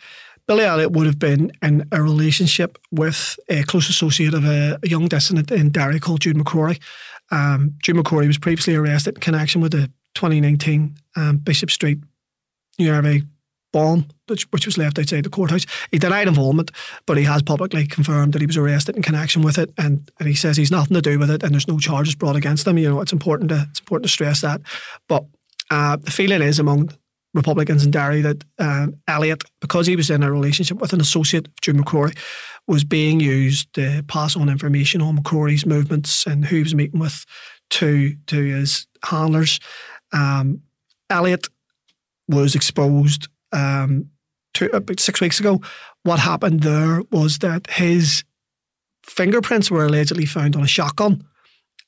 Billy 0.47 0.63
Elliot 0.63 0.91
would 0.91 1.07
have 1.07 1.17
been 1.17 1.51
in 1.61 1.87
a 1.91 2.01
relationship 2.01 2.77
with 2.91 3.39
a 3.49 3.63
close 3.63 3.89
associate 3.89 4.33
of 4.33 4.45
a, 4.45 4.77
a 4.83 4.87
young 4.87 5.07
dissident 5.07 5.51
in 5.51 5.71
Derry 5.71 5.99
called 5.99 6.21
Jude 6.21 6.37
McCrory. 6.37 6.79
Um, 7.31 7.73
Jude 7.81 7.95
McCrory 7.95 8.27
was 8.27 8.37
previously 8.37 8.75
arrested 8.75 9.15
in 9.15 9.21
connection 9.21 9.61
with 9.61 9.71
the 9.71 9.91
2019 10.13 10.95
um, 11.15 11.37
Bishop 11.37 11.71
Street 11.71 11.99
New 12.77 12.85
bomb, 13.75 14.07
which, 14.27 14.43
which 14.53 14.65
was 14.65 14.77
left 14.77 14.97
outside 14.97 15.25
the 15.25 15.29
courthouse. 15.29 15.65
He 15.91 15.99
denied 15.99 16.29
involvement, 16.29 16.71
but 17.05 17.17
he 17.17 17.25
has 17.25 17.41
publicly 17.41 17.85
confirmed 17.85 18.31
that 18.31 18.41
he 18.41 18.47
was 18.47 18.55
arrested 18.55 18.95
in 18.95 19.01
connection 19.01 19.41
with 19.41 19.57
it, 19.57 19.69
and, 19.77 20.09
and 20.17 20.29
he 20.29 20.33
says 20.33 20.55
he's 20.55 20.71
nothing 20.71 20.95
to 20.95 21.01
do 21.01 21.19
with 21.19 21.29
it, 21.29 21.43
and 21.43 21.51
there's 21.51 21.67
no 21.67 21.77
charges 21.77 22.15
brought 22.15 22.38
against 22.38 22.65
him. 22.65 22.77
You 22.77 22.88
know, 22.88 23.01
it's 23.01 23.11
important 23.11 23.49
to 23.49 23.67
it's 23.69 23.81
important 23.81 24.05
to 24.05 24.13
stress 24.13 24.39
that. 24.39 24.61
But 25.09 25.25
uh, 25.69 25.97
the 25.97 26.09
feeling 26.09 26.41
is 26.41 26.57
among 26.57 26.91
Republicans 27.33 27.83
in 27.83 27.91
Derry 27.91 28.21
that 28.21 28.45
um, 28.59 28.95
Elliot, 29.09 29.43
because 29.59 29.88
he 29.88 29.97
was 29.97 30.09
in 30.09 30.23
a 30.23 30.31
relationship 30.31 30.79
with 30.79 30.93
an 30.93 31.01
associate 31.01 31.47
of 31.47 31.59
Jude 31.59 31.75
McCrory, 31.75 32.17
was 32.67 32.85
being 32.85 33.19
used 33.19 33.73
to 33.73 34.03
pass 34.07 34.38
on 34.38 34.47
information 34.47 35.01
on 35.01 35.17
McCrory's 35.17 35.65
movements 35.65 36.25
and 36.25 36.45
who 36.45 36.55
he 36.55 36.63
was 36.63 36.73
meeting 36.73 37.01
with 37.01 37.25
to 37.71 38.15
to 38.27 38.41
his 38.41 38.88
handlers. 39.03 39.59
Um, 40.13 40.61
Elliot 41.09 41.47
was 42.29 42.55
exposed 42.55 43.27
um, 43.55 44.09
to, 44.53 44.65
about 44.75 44.99
six 44.99 45.21
weeks 45.21 45.39
ago. 45.39 45.61
What 46.03 46.19
happened 46.19 46.61
there 46.61 47.01
was 47.11 47.39
that 47.39 47.67
his 47.67 48.23
fingerprints 49.03 49.71
were 49.71 49.85
allegedly 49.85 50.25
found 50.25 50.55
on 50.55 50.63
a 50.63 50.67
shotgun. 50.67 51.23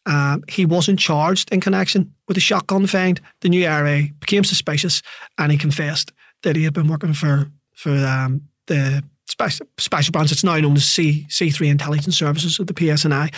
Um, 0.05 0.43
he 0.47 0.65
wasn't 0.65 0.99
charged 0.99 1.51
in 1.51 1.59
connection 1.59 2.13
with 2.27 2.35
the 2.35 2.41
shotgun 2.41 2.87
find. 2.87 3.19
The 3.41 3.49
new 3.49 3.67
IRA 3.67 4.07
became 4.19 4.43
suspicious, 4.43 5.01
and 5.37 5.51
he 5.51 5.57
confessed 5.57 6.13
that 6.43 6.55
he 6.55 6.63
had 6.63 6.73
been 6.73 6.87
working 6.87 7.13
for 7.13 7.51
for 7.75 7.91
um, 7.91 8.41
the 8.67 9.03
special, 9.27 9.67
special 9.77 10.11
branch. 10.11 10.31
It's 10.31 10.43
now 10.43 10.57
known 10.57 10.77
as 10.77 10.85
C 10.85 11.25
C 11.29 11.49
three 11.49 11.69
Intelligence 11.69 12.17
Services 12.17 12.59
of 12.59 12.67
the 12.67 12.73
PSNI. 12.73 13.33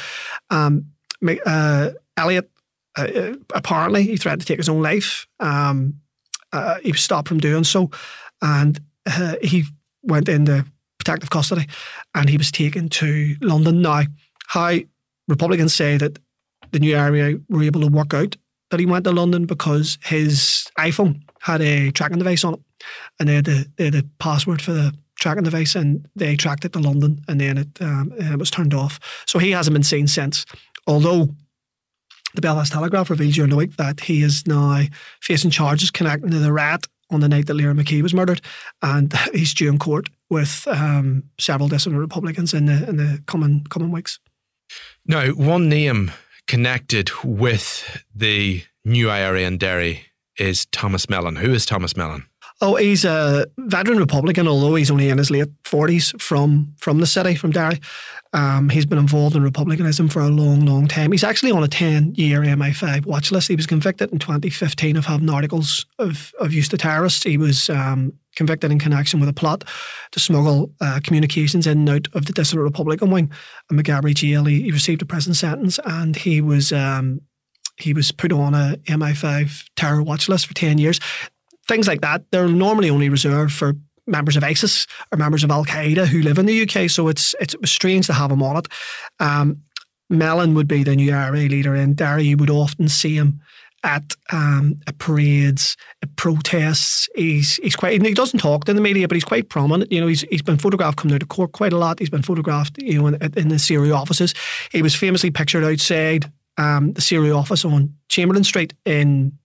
Um, 0.49 0.85
uh, 1.45 1.91
Elliot 2.15 2.49
uh, 2.97 3.01
uh, 3.01 3.33
apparently 3.53 4.03
he 4.03 4.17
threatened 4.17 4.41
to 4.41 4.47
take 4.47 4.57
his 4.57 4.69
own 4.69 4.81
life. 4.81 5.27
Um, 5.39 5.95
uh, 6.53 6.79
he 6.83 6.91
was 6.91 7.01
stopped 7.01 7.27
from 7.27 7.39
doing 7.39 7.63
so, 7.63 7.89
and 8.41 8.79
uh, 9.05 9.35
he 9.41 9.65
went 10.03 10.29
into 10.29 10.65
protective 10.97 11.29
custody, 11.29 11.67
and 12.15 12.29
he 12.29 12.37
was 12.37 12.51
taken 12.51 12.89
to 12.89 13.35
London. 13.41 13.81
Now, 13.81 14.03
how 14.47 14.77
Republicans 15.27 15.73
say 15.73 15.97
that 15.97 16.19
the 16.71 16.79
new 16.79 16.95
IRA 16.95 17.39
were 17.49 17.63
able 17.63 17.81
to 17.81 17.87
work 17.87 18.13
out 18.13 18.35
that 18.69 18.79
he 18.79 18.85
went 18.85 19.03
to 19.05 19.11
London 19.11 19.45
because 19.45 19.97
his 20.03 20.67
iPhone 20.77 21.21
had 21.41 21.61
a 21.61 21.91
tracking 21.91 22.19
device 22.19 22.43
on 22.43 22.55
it, 22.55 22.59
and 23.19 23.29
they 23.29 23.35
had 23.35 23.45
the, 23.45 23.65
they 23.77 23.85
had 23.85 23.93
the 23.93 24.07
password 24.19 24.61
for 24.61 24.71
the 24.71 24.93
tracking 25.19 25.43
device, 25.43 25.75
and 25.75 26.07
they 26.15 26.35
tracked 26.35 26.65
it 26.65 26.73
to 26.73 26.79
London, 26.79 27.23
and 27.27 27.41
then 27.41 27.57
it, 27.57 27.67
um, 27.81 28.11
it 28.17 28.37
was 28.37 28.51
turned 28.51 28.73
off. 28.73 28.99
So 29.25 29.39
he 29.39 29.51
hasn't 29.51 29.73
been 29.73 29.83
seen 29.83 30.07
since. 30.07 30.45
Although 30.87 31.35
the 32.33 32.41
Belfast 32.41 32.71
Telegraph 32.71 33.09
reveals 33.09 33.35
during 33.35 33.49
the 33.49 33.55
week 33.55 33.75
that 33.77 34.01
he 34.01 34.21
is 34.21 34.45
now 34.45 34.83
facing 35.21 35.51
charges 35.51 35.91
connecting 35.91 36.31
to 36.31 36.39
the 36.39 36.53
rat 36.53 36.85
on 37.11 37.21
the 37.21 37.29
night 37.29 37.47
that 37.47 37.55
Lyra 37.55 37.73
McKee 37.73 38.03
was 38.03 38.13
murdered, 38.13 38.41
and 38.81 39.13
he's 39.33 39.53
due 39.53 39.69
in 39.69 39.79
court 39.79 40.09
with 40.29 40.67
um, 40.67 41.23
several 41.39 41.69
dissident 41.69 41.99
Republicans 41.99 42.53
in 42.53 42.65
the 42.65 42.87
in 42.87 42.97
the 42.97 43.21
coming 43.25 43.65
coming 43.69 43.91
weeks. 43.91 44.19
Now, 45.05 45.27
one 45.29 45.69
name 45.69 46.11
connected 46.47 47.09
with 47.23 48.03
the 48.13 48.63
new 48.85 49.09
IRA 49.09 49.41
in 49.41 49.57
Derry 49.57 50.05
is 50.37 50.65
Thomas 50.67 51.09
Mellon. 51.09 51.37
Who 51.37 51.51
is 51.53 51.65
Thomas 51.65 51.97
Mellon? 51.97 52.28
Oh, 52.61 52.75
he's 52.75 53.05
a 53.05 53.47
veteran 53.57 53.99
Republican, 53.99 54.45
although 54.45 54.75
he's 54.75 54.91
only 54.91 55.07
in 55.07 55.17
his 55.17 55.31
late 55.31 55.47
forties 55.63 56.13
from 56.19 56.73
from 56.77 56.99
the 56.99 57.07
city, 57.07 57.35
from 57.35 57.51
Derry. 57.51 57.79
Um, 58.33 58.67
he's 58.69 58.85
been 58.85 58.97
involved 58.97 59.35
in 59.35 59.43
republicanism 59.43 60.09
for 60.09 60.19
a 60.19 60.27
long, 60.27 60.65
long 60.65 60.87
time. 60.87 61.11
He's 61.13 61.23
actually 61.23 61.51
on 61.51 61.63
a 61.63 61.69
ten-year 61.69 62.41
MI5 62.41 63.05
watch 63.05 63.31
list. 63.31 63.47
He 63.47 63.55
was 63.55 63.65
convicted 63.65 64.11
in 64.11 64.19
2015 64.19 64.97
of 64.97 65.05
having 65.05 65.29
articles 65.29 65.85
of, 65.99 66.33
of 66.39 66.51
use 66.51 66.67
to 66.69 66.77
terrorists. 66.77 67.23
He 67.23 67.37
was 67.37 67.69
um, 67.69 68.13
convicted 68.35 68.71
in 68.71 68.79
connection 68.79 69.21
with 69.21 69.29
a 69.29 69.33
plot 69.33 69.63
to 70.11 70.19
smuggle 70.19 70.69
uh, 70.81 70.99
communications 71.01 71.65
in 71.65 71.79
and 71.79 71.89
out 71.89 72.07
of 72.13 72.25
the 72.25 72.33
dissident 72.33 72.65
Republican 72.65 73.09
wing 73.09 73.31
in 73.71 73.77
Maghaberry 73.77 74.13
Jail. 74.13 74.43
He, 74.43 74.63
he 74.63 74.71
received 74.71 75.01
a 75.01 75.05
prison 75.05 75.33
sentence, 75.33 75.79
and 75.85 76.13
he 76.13 76.41
was 76.41 76.73
um, 76.73 77.21
he 77.77 77.93
was 77.93 78.11
put 78.11 78.33
on 78.33 78.53
a 78.53 78.75
MI5 78.85 79.69
terror 79.77 80.03
watch 80.03 80.27
list 80.27 80.45
for 80.45 80.53
ten 80.53 80.77
years 80.77 80.99
things 81.69 81.87
like 81.87 82.01
that, 82.01 82.23
they're 82.31 82.49
normally 82.49 82.89
only 82.89 83.07
reserved 83.07 83.53
for 83.53 83.75
members 84.05 84.35
of 84.35 84.43
ISIS 84.43 84.87
or 85.11 85.17
members 85.17 85.43
of 85.43 85.51
Al 85.51 85.63
Qaeda 85.63 86.07
who 86.07 86.21
live 86.21 86.37
in 86.37 86.45
the 86.45 86.63
UK. 86.63 86.89
So 86.89 87.07
it's 87.07 87.33
it's 87.39 87.55
strange 87.63 88.07
to 88.07 88.13
have 88.13 88.31
him 88.31 88.43
on 88.43 88.57
it. 88.57 88.67
Um, 89.19 89.61
Mellon 90.09 90.55
would 90.55 90.67
be 90.67 90.83
the 90.83 90.95
new 90.95 91.13
IRA 91.13 91.47
leader 91.47 91.75
in 91.75 91.93
Derry. 91.93 92.23
You 92.25 92.37
would 92.37 92.49
often 92.49 92.89
see 92.89 93.15
him 93.15 93.39
at 93.83 94.15
um, 94.31 94.79
at 94.87 94.97
parades, 94.97 95.77
at 96.01 96.15
protests. 96.15 97.07
He's 97.15 97.57
he's 97.57 97.75
quite 97.75 98.01
he 98.01 98.13
doesn't 98.13 98.39
talk 98.39 98.65
to 98.65 98.73
the 98.73 98.81
media, 98.81 99.07
but 99.07 99.15
he's 99.15 99.23
quite 99.23 99.49
prominent. 99.49 99.91
You 99.91 100.01
know, 100.01 100.07
he's 100.07 100.21
he's 100.23 100.41
been 100.41 100.57
photographed 100.57 100.97
coming 100.97 101.15
out 101.15 101.21
of 101.21 101.29
court 101.29 101.51
quite 101.51 101.73
a 101.73 101.77
lot. 101.77 101.99
He's 101.99 102.09
been 102.09 102.23
photographed, 102.23 102.81
you 102.81 103.01
know, 103.01 103.07
in, 103.07 103.15
in 103.15 103.49
the 103.49 103.55
Saoradh 103.55 103.95
offices. 103.95 104.33
He 104.71 104.81
was 104.81 104.95
famously 104.95 105.31
pictured 105.31 105.63
outside 105.63 106.31
um, 106.57 106.93
the 106.93 107.01
Saoradh 107.01 107.37
office 107.37 107.63
on 107.63 107.93
Chamberlain 108.09 108.43
Street 108.43 108.73
in 108.85 109.37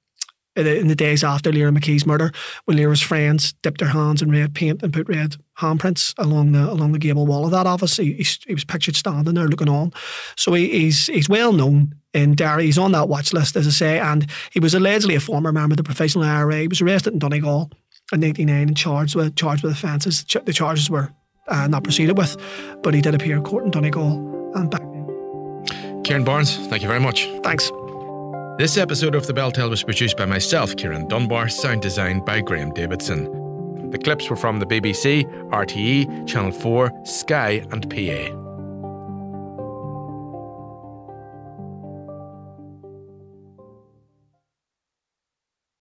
in 0.56 0.88
the 0.88 0.94
days 0.94 1.24
after 1.24 1.52
Lyra 1.52 1.72
McKee's 1.72 2.06
murder, 2.06 2.32
when 2.64 2.76
Lyra's 2.76 3.02
friends 3.02 3.54
dipped 3.62 3.80
their 3.80 3.88
hands 3.88 4.22
in 4.22 4.30
red 4.30 4.54
paint 4.54 4.82
and 4.82 4.92
put 4.92 5.08
red 5.08 5.36
handprints 5.58 6.14
along 6.18 6.52
the 6.52 6.70
along 6.70 6.92
the 6.92 6.98
gable 6.98 7.26
wall 7.26 7.44
of 7.44 7.50
that 7.50 7.66
office, 7.66 7.96
he, 7.96 8.12
he, 8.14 8.26
he 8.46 8.54
was 8.54 8.64
pictured 8.64 8.96
standing 8.96 9.34
there 9.34 9.48
looking 9.48 9.68
on. 9.68 9.92
So 10.36 10.54
he, 10.54 10.68
he's 10.68 11.06
he's 11.06 11.28
well 11.28 11.52
known 11.52 11.94
in 12.12 12.34
Derry. 12.34 12.66
He's 12.66 12.78
on 12.78 12.92
that 12.92 13.08
watch 13.08 13.32
list, 13.32 13.56
as 13.56 13.66
I 13.66 13.70
say, 13.70 13.98
and 13.98 14.30
he 14.52 14.60
was 14.60 14.74
allegedly 14.74 15.16
a 15.16 15.20
former 15.20 15.52
member 15.52 15.72
of 15.72 15.78
the 15.78 15.84
Provisional 15.84 16.26
IRA. 16.26 16.60
He 16.60 16.68
was 16.68 16.80
arrested 16.80 17.12
in 17.12 17.18
Donegal 17.18 17.70
in 18.12 18.22
'89 18.22 18.68
and 18.68 18.76
charged 18.76 19.16
with 19.16 19.34
charged 19.36 19.62
with 19.62 19.72
offences. 19.72 20.24
The 20.24 20.52
charges 20.52 20.88
were 20.88 21.12
uh, 21.48 21.66
not 21.66 21.84
proceeded 21.84 22.16
with, 22.16 22.36
but 22.82 22.94
he 22.94 23.00
did 23.00 23.14
appear 23.14 23.36
in 23.36 23.42
court 23.42 23.64
in 23.64 23.70
Donegal 23.70 24.52
and 24.54 24.70
back. 24.70 24.82
Ciarán 26.04 26.24
Barnes, 26.24 26.56
thank 26.68 26.82
you 26.82 26.88
very 26.88 27.00
much. 27.00 27.26
Thanks. 27.42 27.70
This 28.56 28.76
episode 28.76 29.16
of 29.16 29.26
The 29.26 29.34
Bel 29.34 29.50
Tel 29.50 29.68
was 29.68 29.82
produced 29.82 30.16
by 30.16 30.26
myself, 30.26 30.76
Ciarán 30.76 31.08
Dunbar, 31.08 31.48
sound 31.48 31.82
designed 31.82 32.24
by 32.24 32.40
Graham 32.40 32.72
Davidson. 32.72 33.90
The 33.90 33.98
clips 33.98 34.30
were 34.30 34.36
from 34.36 34.60
the 34.60 34.66
BBC, 34.66 35.24
RTE, 35.50 36.24
Channel 36.28 36.52
4, 36.52 36.92
Sky, 37.02 37.66
and 37.72 37.90
PA. 37.90 38.43